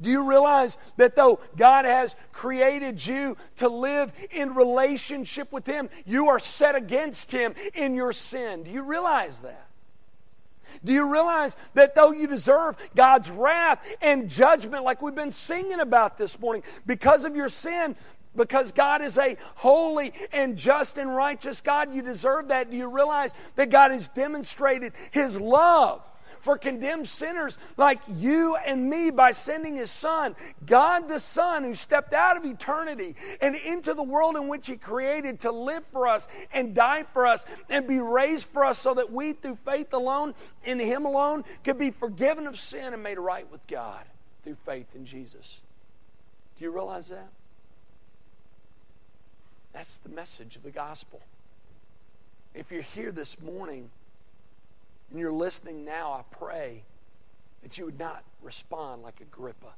Do 0.00 0.10
you 0.10 0.28
realize 0.28 0.76
that 0.96 1.14
though 1.14 1.38
God 1.56 1.84
has 1.84 2.16
created 2.32 3.06
you 3.06 3.36
to 3.56 3.68
live 3.68 4.12
in 4.32 4.54
relationship 4.54 5.52
with 5.52 5.68
Him, 5.68 5.88
you 6.04 6.30
are 6.30 6.40
set 6.40 6.74
against 6.74 7.30
Him 7.30 7.54
in 7.74 7.94
your 7.94 8.12
sin? 8.12 8.64
Do 8.64 8.70
you 8.70 8.82
realize 8.82 9.38
that? 9.38 9.67
Do 10.84 10.92
you 10.92 11.10
realize 11.10 11.56
that 11.74 11.94
though 11.94 12.12
you 12.12 12.26
deserve 12.26 12.76
God's 12.94 13.30
wrath 13.30 13.84
and 14.00 14.28
judgment, 14.28 14.84
like 14.84 15.02
we've 15.02 15.14
been 15.14 15.32
singing 15.32 15.80
about 15.80 16.16
this 16.18 16.38
morning, 16.40 16.62
because 16.86 17.24
of 17.24 17.36
your 17.36 17.48
sin, 17.48 17.96
because 18.36 18.72
God 18.72 19.02
is 19.02 19.18
a 19.18 19.36
holy 19.56 20.12
and 20.32 20.56
just 20.56 20.98
and 20.98 21.14
righteous 21.14 21.60
God, 21.60 21.94
you 21.94 22.02
deserve 22.02 22.48
that. 22.48 22.70
Do 22.70 22.76
you 22.76 22.90
realize 22.90 23.34
that 23.56 23.70
God 23.70 23.90
has 23.90 24.08
demonstrated 24.08 24.92
His 25.10 25.40
love? 25.40 26.02
For 26.40 26.58
condemned 26.58 27.08
sinners 27.08 27.58
like 27.76 28.00
you 28.08 28.56
and 28.66 28.88
me 28.88 29.10
by 29.10 29.30
sending 29.30 29.76
his 29.76 29.90
son, 29.90 30.36
God 30.64 31.08
the 31.08 31.18
Son, 31.18 31.64
who 31.64 31.74
stepped 31.74 32.12
out 32.12 32.36
of 32.36 32.44
eternity 32.44 33.16
and 33.40 33.54
into 33.56 33.94
the 33.94 34.02
world 34.02 34.36
in 34.36 34.48
which 34.48 34.66
he 34.66 34.76
created 34.76 35.40
to 35.40 35.52
live 35.52 35.84
for 35.92 36.06
us 36.06 36.28
and 36.52 36.74
die 36.74 37.02
for 37.02 37.26
us 37.26 37.44
and 37.68 37.86
be 37.86 37.98
raised 37.98 38.48
for 38.48 38.64
us 38.64 38.78
so 38.78 38.94
that 38.94 39.12
we, 39.12 39.32
through 39.32 39.56
faith 39.56 39.92
alone, 39.92 40.34
in 40.64 40.78
him 40.78 41.04
alone, 41.04 41.44
could 41.64 41.78
be 41.78 41.90
forgiven 41.90 42.46
of 42.46 42.58
sin 42.58 42.94
and 42.94 43.02
made 43.02 43.18
right 43.18 43.50
with 43.50 43.66
God 43.66 44.04
through 44.44 44.56
faith 44.56 44.94
in 44.94 45.04
Jesus. 45.04 45.60
Do 46.58 46.64
you 46.64 46.70
realize 46.70 47.08
that? 47.08 47.28
That's 49.72 49.98
the 49.98 50.08
message 50.08 50.56
of 50.56 50.62
the 50.62 50.70
gospel. 50.70 51.20
If 52.54 52.72
you're 52.72 52.82
here 52.82 53.12
this 53.12 53.40
morning 53.40 53.90
and 55.10 55.18
you're 55.18 55.32
listening 55.32 55.84
now, 55.84 56.12
I 56.12 56.22
pray 56.36 56.84
that 57.62 57.78
you 57.78 57.84
would 57.84 57.98
not 57.98 58.24
respond 58.42 59.02
like 59.02 59.20
Agrippa, 59.20 59.74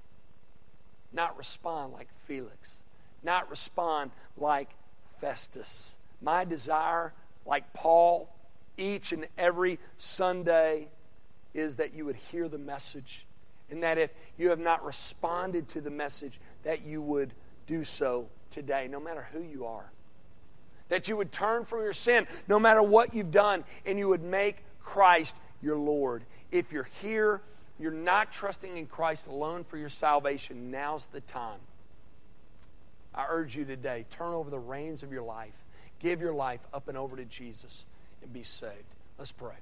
not 1.13 1.37
respond 1.37 1.93
like 1.93 2.09
Felix, 2.27 2.85
not 3.23 3.49
respond 3.51 4.11
like 4.37 4.71
Festus. 5.21 5.97
My 6.21 6.45
desire, 6.45 7.13
like 7.47 7.73
Paul, 7.73 8.29
each 8.77 9.13
and 9.13 9.27
every 9.39 9.79
Sunday, 9.97 10.89
is 11.55 11.77
that 11.77 11.95
you 11.95 12.05
would 12.05 12.17
hear 12.17 12.49
the 12.49 12.59
message, 12.59 13.27
and 13.71 13.83
that 13.83 13.99
if 13.99 14.11
you 14.37 14.51
have 14.51 14.59
not 14.59 14.85
responded 14.85 15.69
to 15.69 15.81
the 15.81 15.91
message, 15.91 16.41
that 16.65 16.83
you 16.83 17.03
would 17.03 17.33
do 17.67 17.85
so 17.85 18.29
today, 18.51 18.89
no 18.89 19.01
matter 19.01 19.29
who 19.33 19.43
you 19.43 19.65
are. 19.65 19.91
That 20.89 21.09
you 21.09 21.17
would 21.17 21.31
turn 21.31 21.65
from 21.65 21.81
your 21.81 21.93
sin, 21.93 22.27
no 22.49 22.59
matter 22.59 22.83
what 22.83 23.15
you've 23.15 23.31
done, 23.31 23.65
and 23.87 23.99
you 23.99 24.09
would 24.09 24.23
make 24.23 24.65
Christ 24.91 25.37
your 25.63 25.77
Lord. 25.77 26.25
If 26.51 26.73
you're 26.73 26.89
here, 27.01 27.43
you're 27.79 27.93
not 27.93 28.33
trusting 28.33 28.77
in 28.77 28.87
Christ 28.87 29.29
alone 29.29 29.63
for 29.63 29.77
your 29.77 29.89
salvation, 29.89 30.73
now's 30.73 31.07
the 31.07 31.21
time. 31.21 31.61
I 33.15 33.27
urge 33.29 33.57
you 33.57 33.65
today, 33.65 34.05
turn 34.11 34.35
over 34.35 34.51
the 34.51 34.59
reins 34.59 35.05
of 35.05 35.13
your 35.13 35.23
life. 35.23 35.65
Give 36.01 36.21
your 36.21 36.35
life 36.35 36.61
up 36.75 36.89
and 36.89 36.99
over 36.99 37.17
to 37.17 37.25
Jesus 37.25 37.85
and 38.21 38.33
be 38.33 38.43
saved. 38.43 38.97
Let's 39.17 39.33
pray. 39.33 39.55